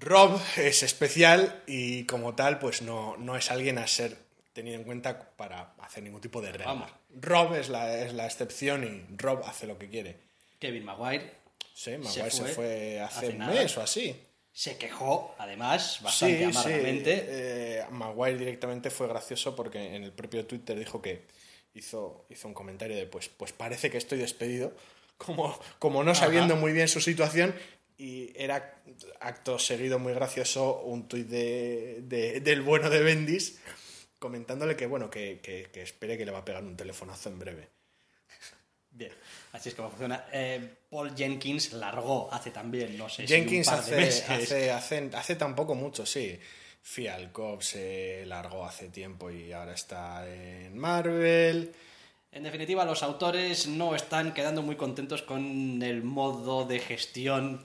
Rob 0.00 0.40
es 0.56 0.82
especial 0.82 1.62
y 1.66 2.04
como 2.04 2.34
tal, 2.34 2.58
pues 2.58 2.82
no, 2.82 3.16
no 3.16 3.36
es 3.36 3.50
alguien 3.50 3.78
a 3.78 3.86
ser 3.86 4.16
tenido 4.52 4.76
en 4.76 4.84
cuenta 4.84 5.30
para 5.36 5.74
hacer 5.80 6.02
ningún 6.02 6.20
tipo 6.20 6.40
de 6.40 6.50
regla. 6.52 6.66
Vamos. 6.66 6.90
Rob 7.20 7.54
es 7.54 7.68
la, 7.68 7.98
es 7.98 8.12
la 8.12 8.26
excepción 8.26 8.84
y 8.84 9.16
Rob 9.16 9.42
hace 9.44 9.66
lo 9.66 9.78
que 9.78 9.88
quiere. 9.88 10.16
Kevin 10.58 10.84
Maguire 10.84 11.30
Sí, 11.74 11.92
Maguire 11.98 12.30
se 12.30 12.40
fue 12.42 12.48
fue, 12.54 13.00
hace, 13.00 13.28
un 13.30 13.38
mes 13.38 13.76
o 13.78 13.82
así. 13.82 14.16
se 14.52 14.76
quejó, 14.78 15.34
además, 15.38 15.98
bastante 16.02 16.36
Sí, 16.38 16.52
sí. 16.52 16.58
amargamente. 16.58 17.24
eh, 17.28 17.84
Maguire 17.90 18.38
directamente 18.38 18.90
fue 18.90 19.08
gracioso 19.08 19.54
porque 19.56 19.94
en 19.94 20.02
el 20.04 20.12
propio 20.12 20.44
Twitter 20.46 20.78
dijo 20.78 21.02
que 21.02 21.22
hizo, 21.74 22.26
hizo 22.30 22.48
un 22.48 22.54
comentario 22.54 22.96
de 22.96 23.06
pues, 23.06 23.28
pues 23.28 23.52
parece 23.52 23.90
que 23.90 23.98
estoy 23.98 24.18
despedido, 24.18 24.74
como, 25.16 25.58
como 25.78 26.02
no 26.04 26.14
sabiendo 26.14 26.56
muy 26.56 26.72
bien 26.72 26.88
su 26.88 27.00
situación. 27.00 27.54
Y 27.96 28.32
era 28.34 28.82
acto 29.20 29.56
seguido 29.58 30.00
muy 30.00 30.12
gracioso 30.14 30.80
un 30.80 31.06
tuit 31.06 31.28
de, 31.28 32.00
de- 32.02 32.40
del 32.40 32.60
bueno 32.62 32.90
de 32.90 33.00
Bendis 33.00 33.60
comentándole 34.18 34.74
que 34.74 34.86
bueno, 34.86 35.08
que, 35.10 35.38
que- 35.40 35.68
que 35.72 35.82
espere 35.82 36.18
que 36.18 36.24
le 36.24 36.32
va 36.32 36.38
a 36.38 36.44
pegar 36.44 36.64
un 36.64 36.76
telefonazo 36.76 37.28
en 37.28 37.38
breve. 37.38 37.68
Bien, 38.90 39.12
así 39.52 39.68
es 39.68 39.74
como 39.74 39.90
funciona. 39.90 40.26
Eh, 40.32 40.76
Paul 40.90 41.14
Jenkins 41.16 41.72
largó 41.74 42.32
hace 42.32 42.50
también, 42.50 42.96
no 42.96 43.08
sé 43.08 43.26
Jenkins 43.26 43.66
si 43.66 43.72
un 43.72 43.76
par 43.76 43.84
de 43.84 43.90
hace, 43.92 43.96
meses. 43.96 44.30
hace, 44.30 44.70
hace, 44.72 45.10
hace 45.14 45.36
tampoco 45.36 45.74
mucho, 45.74 46.04
sí. 46.06 46.38
Fialkov 46.86 47.62
se 47.62 48.26
largó 48.26 48.66
hace 48.66 48.90
tiempo 48.90 49.30
y 49.30 49.52
ahora 49.52 49.72
está 49.72 50.28
en 50.28 50.76
Marvel. 50.76 51.72
En 52.30 52.42
definitiva, 52.42 52.84
los 52.84 53.02
autores 53.02 53.66
no 53.66 53.94
están 53.96 54.34
quedando 54.34 54.60
muy 54.60 54.76
contentos 54.76 55.22
con 55.22 55.82
el 55.82 56.02
modo 56.02 56.66
de 56.66 56.80
gestión 56.80 57.64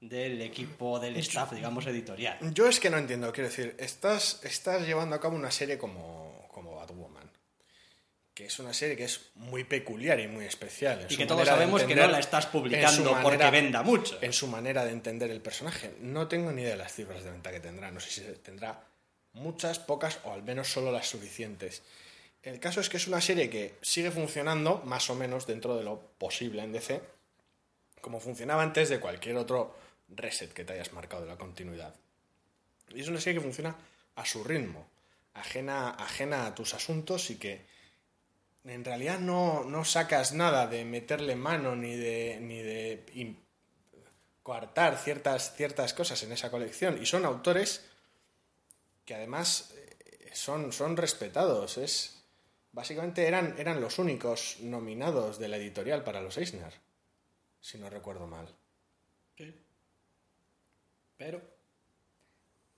del 0.00 0.40
equipo, 0.42 1.00
del 1.00 1.16
staff, 1.16 1.52
digamos, 1.52 1.86
editorial. 1.88 2.38
Yo 2.54 2.68
es 2.68 2.78
que 2.78 2.88
no 2.88 2.98
entiendo, 2.98 3.32
quiero 3.32 3.48
decir, 3.48 3.74
estás, 3.78 4.40
estás 4.44 4.86
llevando 4.86 5.16
a 5.16 5.20
cabo 5.20 5.34
una 5.34 5.50
serie 5.50 5.76
como, 5.76 6.29
que 8.40 8.46
es 8.46 8.58
una 8.58 8.72
serie 8.72 8.96
que 8.96 9.04
es 9.04 9.20
muy 9.34 9.64
peculiar 9.64 10.18
y 10.18 10.26
muy 10.26 10.46
especial. 10.46 11.06
Y 11.10 11.14
que 11.18 11.26
todos 11.26 11.46
sabemos 11.46 11.82
que 11.82 11.94
no 11.94 12.08
la 12.08 12.20
estás 12.20 12.46
publicando 12.46 13.14
porque 13.22 13.50
venda 13.50 13.82
mucho. 13.82 14.16
En 14.22 14.32
su 14.32 14.46
manera 14.46 14.82
de 14.82 14.92
entender 14.92 15.30
el 15.30 15.42
personaje. 15.42 15.92
No 16.00 16.26
tengo 16.26 16.50
ni 16.50 16.62
idea 16.62 16.70
de 16.70 16.78
las 16.78 16.94
cifras 16.94 17.22
de 17.22 17.32
venta 17.32 17.52
que 17.52 17.60
tendrá. 17.60 17.90
No 17.90 18.00
sé 18.00 18.10
si 18.10 18.22
tendrá 18.42 18.82
muchas, 19.34 19.78
pocas 19.78 20.20
o 20.24 20.32
al 20.32 20.42
menos 20.42 20.72
solo 20.72 20.90
las 20.90 21.06
suficientes. 21.06 21.82
El 22.42 22.58
caso 22.60 22.80
es 22.80 22.88
que 22.88 22.96
es 22.96 23.08
una 23.08 23.20
serie 23.20 23.50
que 23.50 23.74
sigue 23.82 24.10
funcionando 24.10 24.80
más 24.86 25.10
o 25.10 25.14
menos 25.14 25.46
dentro 25.46 25.76
de 25.76 25.84
lo 25.84 26.00
posible 26.16 26.62
en 26.62 26.72
DC, 26.72 27.02
como 28.00 28.20
funcionaba 28.20 28.62
antes 28.62 28.88
de 28.88 29.00
cualquier 29.00 29.36
otro 29.36 29.76
reset 30.08 30.50
que 30.54 30.64
te 30.64 30.72
hayas 30.72 30.94
marcado 30.94 31.24
de 31.24 31.28
la 31.28 31.36
continuidad. 31.36 31.94
Y 32.88 33.02
es 33.02 33.08
una 33.08 33.20
serie 33.20 33.38
que 33.38 33.44
funciona 33.44 33.76
a 34.16 34.24
su 34.24 34.42
ritmo, 34.42 34.88
ajena, 35.34 35.90
ajena 35.90 36.46
a 36.46 36.54
tus 36.54 36.72
asuntos 36.72 37.28
y 37.28 37.36
que 37.36 37.68
en 38.64 38.84
realidad 38.84 39.18
no, 39.18 39.64
no 39.64 39.84
sacas 39.84 40.32
nada 40.32 40.66
de 40.66 40.84
meterle 40.84 41.36
mano 41.36 41.76
ni 41.76 41.96
de, 41.96 42.38
ni 42.40 42.60
de 42.60 43.36
coartar 44.42 44.98
ciertas, 44.98 45.54
ciertas 45.54 45.94
cosas 45.94 46.22
en 46.22 46.32
esa 46.32 46.50
colección. 46.50 47.00
Y 47.00 47.06
son 47.06 47.24
autores 47.24 47.88
que 49.04 49.14
además 49.14 49.74
eh, 49.76 50.30
son, 50.32 50.72
son 50.72 50.96
respetados. 50.96 51.78
Es, 51.78 52.22
básicamente 52.72 53.26
eran, 53.26 53.54
eran 53.58 53.80
los 53.80 53.98
únicos 53.98 54.58
nominados 54.60 55.38
de 55.38 55.48
la 55.48 55.56
editorial 55.56 56.04
para 56.04 56.20
los 56.20 56.36
Eisner, 56.36 56.74
si 57.60 57.78
no 57.78 57.88
recuerdo 57.88 58.26
mal. 58.26 58.54
Sí. 59.36 59.54
Pero 61.16 61.40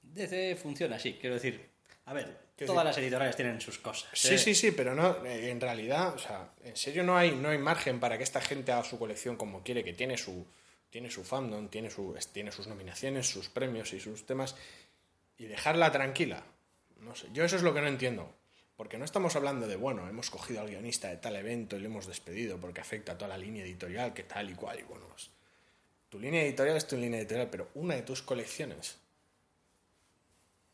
DC 0.02 0.56
funciona 0.56 0.96
así, 0.96 1.14
quiero 1.14 1.34
decir. 1.36 1.70
A 2.04 2.12
ver, 2.12 2.51
todas 2.66 2.84
las 2.84 2.98
editoriales 2.98 3.36
tienen 3.36 3.60
sus 3.60 3.78
cosas. 3.78 4.10
Sí, 4.12 4.34
¿eh? 4.34 4.38
sí, 4.38 4.54
sí, 4.54 4.70
pero 4.72 4.94
no, 4.94 5.24
eh, 5.24 5.50
en 5.50 5.60
realidad, 5.60 6.14
o 6.14 6.18
sea, 6.18 6.50
en 6.64 6.76
serio 6.76 7.02
no 7.02 7.16
hay, 7.16 7.32
no 7.36 7.48
hay 7.48 7.58
margen 7.58 8.00
para 8.00 8.16
que 8.18 8.24
esta 8.24 8.40
gente 8.40 8.72
haga 8.72 8.84
su 8.84 8.98
colección 8.98 9.36
como 9.36 9.62
quiere, 9.62 9.82
que 9.84 9.92
tiene 9.92 10.16
su, 10.18 10.46
tiene 10.90 11.10
su 11.10 11.24
fandom, 11.24 11.68
tiene, 11.68 11.90
su, 11.90 12.16
tiene 12.32 12.52
sus 12.52 12.66
nominaciones, 12.66 13.28
sus 13.28 13.48
premios 13.48 13.92
y 13.92 14.00
sus 14.00 14.26
temas, 14.26 14.54
y 15.38 15.46
dejarla 15.46 15.90
tranquila. 15.92 16.42
No 17.00 17.14
sé, 17.14 17.26
yo 17.32 17.44
eso 17.44 17.56
es 17.56 17.62
lo 17.62 17.74
que 17.74 17.80
no 17.80 17.88
entiendo. 17.88 18.32
Porque 18.76 18.96
no 18.98 19.04
estamos 19.04 19.36
hablando 19.36 19.66
de, 19.68 19.76
bueno, 19.76 20.08
hemos 20.08 20.30
cogido 20.30 20.60
al 20.60 20.68
guionista 20.68 21.08
de 21.08 21.16
tal 21.18 21.36
evento 21.36 21.76
y 21.76 21.80
lo 21.80 21.86
hemos 21.86 22.06
despedido 22.06 22.58
porque 22.58 22.80
afecta 22.80 23.12
a 23.12 23.18
toda 23.18 23.28
la 23.28 23.38
línea 23.38 23.62
editorial, 23.64 24.12
que 24.14 24.22
tal 24.24 24.50
y 24.50 24.54
cual, 24.54 24.80
y 24.80 24.82
bueno, 24.82 25.06
es- 25.16 25.30
tu 26.08 26.18
línea 26.18 26.42
editorial 26.42 26.76
es 26.76 26.86
tu 26.86 26.96
línea 26.96 27.20
editorial, 27.20 27.48
pero 27.50 27.68
una 27.74 27.94
de 27.94 28.02
tus 28.02 28.22
colecciones. 28.22 28.98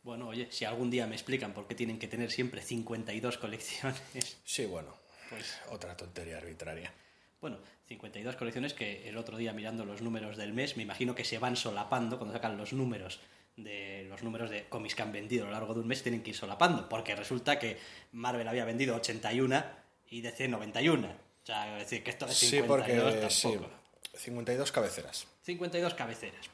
Bueno, 0.02 0.28
oye, 0.28 0.48
si 0.50 0.64
algún 0.64 0.90
día 0.90 1.06
me 1.06 1.14
explican 1.14 1.52
por 1.52 1.66
qué 1.66 1.74
tienen 1.74 1.98
que 1.98 2.08
tener 2.08 2.30
siempre 2.30 2.62
52 2.62 3.38
colecciones. 3.38 4.38
Sí, 4.44 4.66
bueno, 4.66 4.94
pues 5.28 5.58
otra 5.70 5.96
tontería 5.96 6.38
arbitraria. 6.38 6.92
Bueno, 7.40 7.58
52 7.86 8.36
colecciones 8.36 8.74
que 8.74 9.08
el 9.08 9.16
otro 9.16 9.36
día 9.36 9.52
mirando 9.52 9.84
los 9.84 10.02
números 10.02 10.36
del 10.36 10.52
mes, 10.52 10.76
me 10.76 10.82
imagino 10.82 11.14
que 11.14 11.24
se 11.24 11.38
van 11.38 11.56
solapando 11.56 12.18
cuando 12.18 12.34
sacan 12.34 12.56
los 12.56 12.72
números 12.72 13.20
de 13.56 14.06
los 14.08 14.22
números 14.22 14.50
de 14.50 14.68
cómics 14.68 14.94
que 14.94 15.02
han 15.02 15.12
vendido 15.12 15.44
a 15.44 15.48
lo 15.48 15.52
largo 15.52 15.74
de 15.74 15.80
un 15.80 15.88
mes 15.88 16.02
tienen 16.02 16.22
que 16.22 16.30
ir 16.30 16.36
solapando, 16.36 16.88
porque 16.88 17.16
resulta 17.16 17.58
que 17.58 17.76
Marvel 18.12 18.46
había 18.46 18.64
vendido 18.64 18.94
81 18.96 19.64
y 20.10 20.20
DC 20.20 20.48
91. 20.48 21.08
O 21.08 21.46
sea, 21.46 21.76
es 21.78 21.84
decir, 21.84 22.04
que 22.04 22.10
esto 22.10 22.26
de 22.26 22.34
Sí, 22.34 22.46
52 22.46 22.66
porque 23.14 23.30
sí, 23.30 23.48
tampoco. 23.48 23.74
52 24.14 24.72
cabeceras. 24.72 25.26
52 25.42 25.94
cabeceras. 25.94 26.50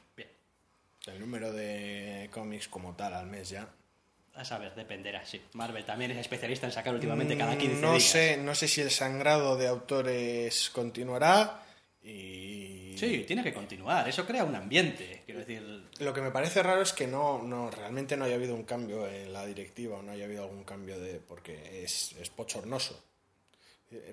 El 1.07 1.19
número 1.19 1.51
de 1.53 2.29
cómics 2.31 2.67
como 2.67 2.95
tal 2.95 3.13
al 3.13 3.27
mes 3.27 3.49
ya. 3.49 3.69
A 4.33 4.43
saber, 4.43 4.75
dependerá, 4.75 5.25
sí. 5.25 5.41
Marvel 5.53 5.85
también 5.85 6.11
es 6.11 6.17
especialista 6.17 6.65
en 6.65 6.73
sacar 6.73 6.93
últimamente 6.93 7.37
cada 7.37 7.57
15 7.57 7.75
Mm, 7.77 7.81
no 7.81 7.91
días. 7.91 8.03
Sé, 8.03 8.37
no 8.37 8.53
sé 8.55 8.67
si 8.67 8.81
el 8.81 8.91
sangrado 8.91 9.55
de 9.55 9.67
autores 9.67 10.69
continuará 10.71 11.63
y... 12.03 12.95
Sí, 12.97 13.23
tiene 13.27 13.43
que 13.43 13.53
continuar. 13.53 14.07
Eso 14.09 14.25
crea 14.25 14.43
un 14.43 14.55
ambiente. 14.55 15.21
Quiero 15.25 15.39
decir, 15.39 15.89
Lo 15.99 16.13
que 16.13 16.21
me 16.21 16.31
parece 16.31 16.61
raro 16.63 16.81
es 16.81 16.91
que 16.93 17.07
no, 17.07 17.41
no 17.43 17.69
realmente 17.71 18.17
no 18.17 18.25
haya 18.25 18.35
habido 18.35 18.55
un 18.55 18.63
cambio 18.63 19.07
en 19.07 19.31
la 19.31 19.45
directiva 19.45 19.97
o 19.97 20.01
no 20.01 20.11
haya 20.11 20.25
habido 20.25 20.43
algún 20.43 20.63
cambio 20.63 20.99
de... 20.99 21.19
porque 21.19 21.83
es, 21.83 22.13
es 22.19 22.35
bochornoso. 22.35 23.01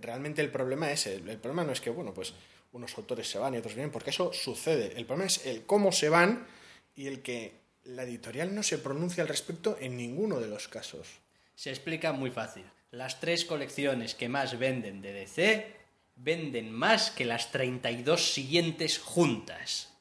Realmente 0.01 0.41
el 0.43 0.51
problema 0.51 0.91
es... 0.93 1.07
El, 1.07 1.29
el 1.29 1.39
problema 1.39 1.65
no 1.65 1.73
es 1.73 1.81
que, 1.81 1.91
bueno, 1.91 2.13
pues 2.15 2.33
unos 2.73 2.97
autores 2.97 3.29
se 3.29 3.39
van 3.39 3.55
y 3.55 3.59
otros 3.59 3.75
vienen, 3.75 3.91
porque 3.91 4.11
eso 4.11 4.33
sucede. 4.33 4.93
El 4.97 5.05
problema 5.07 5.27
es 5.27 5.47
el 5.47 5.65
cómo 5.67 5.91
se 5.91 6.09
van 6.09 6.47
y 6.95 7.07
el 7.07 7.23
que 7.23 7.61
la 7.85 8.05
editorial 8.05 8.55
no 8.55 8.63
se 8.63 8.79
pronuncia 8.79 9.23
al 9.23 9.29
respecto 9.29 9.77
en 9.81 9.97
ninguno 9.97 10.39
de 10.41 10.49
los 10.49 10.69
casos. 10.69 11.09
Se 11.55 11.71
explica 11.71 12.13
muy 12.13 12.31
fácil. 12.31 12.65
Las 12.91 13.21
tres 13.21 13.45
colecciones 13.45 14.15
que 14.15 14.29
más 14.29 14.59
venden 14.59 15.01
de 15.01 15.13
DC 15.13 15.77
venden 16.17 16.73
más 16.73 17.11
que 17.11 17.25
las 17.25 17.51
32 17.51 18.33
siguientes 18.33 18.99
juntas. 18.99 19.93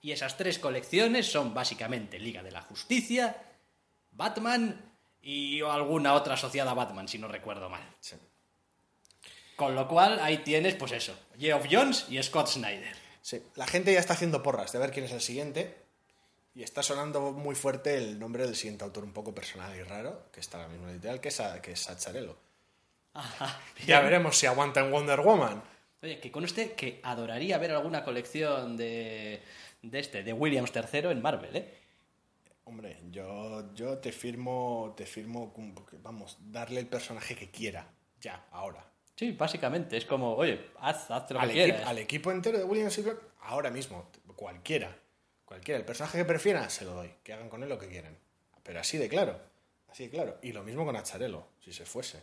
Y 0.00 0.12
esas 0.12 0.36
tres 0.36 0.58
colecciones 0.58 1.26
son 1.26 1.52
básicamente 1.52 2.18
Liga 2.18 2.42
de 2.42 2.52
la 2.52 2.62
Justicia, 2.62 3.36
Batman 4.12 4.80
y 5.20 5.60
alguna 5.62 6.14
otra 6.14 6.34
asociada 6.34 6.70
a 6.70 6.74
Batman, 6.74 7.08
si 7.08 7.18
no 7.18 7.28
recuerdo 7.28 7.68
mal. 7.68 7.82
Sí. 8.00 8.16
Con 9.56 9.74
lo 9.74 9.88
cual 9.88 10.20
ahí 10.20 10.38
tienes, 10.38 10.74
pues 10.74 10.92
eso, 10.92 11.18
Geoff 11.38 11.66
Jones 11.70 12.06
y 12.08 12.22
Scott 12.22 12.48
Snyder. 12.48 13.05
Sí, 13.26 13.42
la 13.56 13.66
gente 13.66 13.92
ya 13.92 13.98
está 13.98 14.12
haciendo 14.12 14.40
porras 14.40 14.70
de 14.70 14.78
ver 14.78 14.92
quién 14.92 15.04
es 15.04 15.10
el 15.10 15.20
siguiente. 15.20 15.74
Y 16.54 16.62
está 16.62 16.80
sonando 16.84 17.32
muy 17.32 17.56
fuerte 17.56 17.96
el 17.96 18.20
nombre 18.20 18.46
del 18.46 18.54
siguiente 18.54 18.84
autor 18.84 19.02
un 19.02 19.12
poco 19.12 19.34
personal 19.34 19.76
y 19.76 19.82
raro, 19.82 20.30
que 20.30 20.38
está 20.38 20.64
en 20.66 20.80
la 20.86 20.92
editorial, 20.92 21.20
que 21.20 21.30
es, 21.30 21.42
que 21.60 21.72
es 21.72 21.80
Sacharello. 21.80 22.36
Ajá, 23.14 23.60
Ya 23.84 24.00
veremos 24.00 24.38
si 24.38 24.46
aguanta 24.46 24.78
en 24.78 24.92
Wonder 24.92 25.22
Woman. 25.22 25.60
Oye, 26.04 26.20
que 26.20 26.30
con 26.30 26.44
usted 26.44 26.76
que 26.76 27.00
adoraría 27.02 27.58
ver 27.58 27.72
alguna 27.72 28.04
colección 28.04 28.76
de, 28.76 29.42
de 29.82 29.98
este, 29.98 30.22
de 30.22 30.32
Williams 30.32 30.70
III 30.72 31.10
en 31.10 31.20
Marvel, 31.20 31.56
¿eh? 31.56 31.74
Hombre, 32.62 33.00
yo, 33.10 33.74
yo 33.74 33.98
te 33.98 34.12
firmo, 34.12 34.94
te 34.96 35.04
firmo, 35.04 35.52
vamos, 36.00 36.38
darle 36.40 36.78
el 36.78 36.86
personaje 36.86 37.34
que 37.34 37.50
quiera, 37.50 37.88
ya, 38.20 38.46
ahora. 38.52 38.88
Sí, 39.16 39.32
básicamente, 39.32 39.96
es 39.96 40.04
como, 40.04 40.34
oye, 40.34 40.66
haz, 40.80 41.10
haz 41.10 41.30
lo 41.30 41.40
Al, 41.40 41.48
que 41.50 41.54
equi- 41.54 41.64
quieras. 41.72 41.86
al 41.88 41.98
equipo 41.98 42.30
entero 42.30 42.58
de 42.58 42.64
William 42.64 42.90
Silver, 42.90 43.18
ahora 43.40 43.70
mismo, 43.70 44.10
cualquiera, 44.36 44.94
cualquiera, 45.46 45.78
el 45.80 45.86
personaje 45.86 46.18
que 46.18 46.24
prefiera, 46.26 46.68
se 46.68 46.84
lo 46.84 46.92
doy, 46.92 47.10
que 47.22 47.32
hagan 47.32 47.48
con 47.48 47.62
él 47.62 47.68
lo 47.68 47.78
que 47.78 47.88
quieran. 47.88 48.16
Pero 48.62 48.78
así 48.80 48.98
de 48.98 49.08
claro, 49.08 49.40
así 49.88 50.04
de 50.04 50.10
claro. 50.10 50.38
Y 50.42 50.52
lo 50.52 50.62
mismo 50.62 50.84
con 50.84 50.96
Acharelo, 50.96 51.46
si 51.64 51.72
se 51.72 51.86
fuese. 51.86 52.22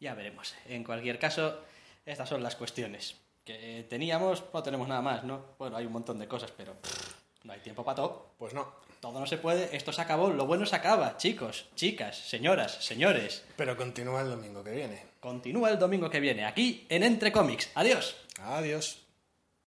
Ya 0.00 0.14
veremos. 0.14 0.54
En 0.66 0.84
cualquier 0.84 1.18
caso, 1.18 1.60
estas 2.06 2.28
son 2.28 2.42
las 2.42 2.56
cuestiones 2.56 3.16
que 3.44 3.86
teníamos. 3.88 4.44
No 4.52 4.62
tenemos 4.62 4.88
nada 4.88 5.02
más, 5.02 5.24
¿no? 5.24 5.44
Bueno, 5.58 5.76
hay 5.76 5.86
un 5.86 5.92
montón 5.92 6.18
de 6.18 6.28
cosas, 6.28 6.50
pero 6.56 6.74
pff, 6.74 7.14
no 7.44 7.52
hay 7.52 7.60
tiempo 7.60 7.84
para 7.84 7.96
todo. 7.96 8.34
Pues 8.38 8.54
no, 8.54 8.72
Todo 9.00 9.20
no 9.20 9.26
se 9.26 9.36
puede. 9.38 9.74
Esto 9.76 9.92
se 9.92 10.00
acabó. 10.00 10.30
Lo 10.30 10.46
bueno 10.46 10.64
se 10.66 10.76
acaba, 10.76 11.16
chicos, 11.18 11.66
chicas, 11.74 12.16
señoras, 12.16 12.72
señores. 12.84 13.44
pero 13.56 13.76
continúa 13.76 14.22
el 14.22 14.30
domingo 14.30 14.62
que 14.64 14.70
viene. 14.70 15.02
Continúa 15.24 15.70
el 15.70 15.78
domingo 15.78 16.10
que 16.10 16.20
viene, 16.20 16.44
aquí 16.44 16.84
en 16.90 17.02
Entre 17.02 17.32
Comics. 17.32 17.70
Adiós. 17.74 18.14
Adiós. 18.42 19.03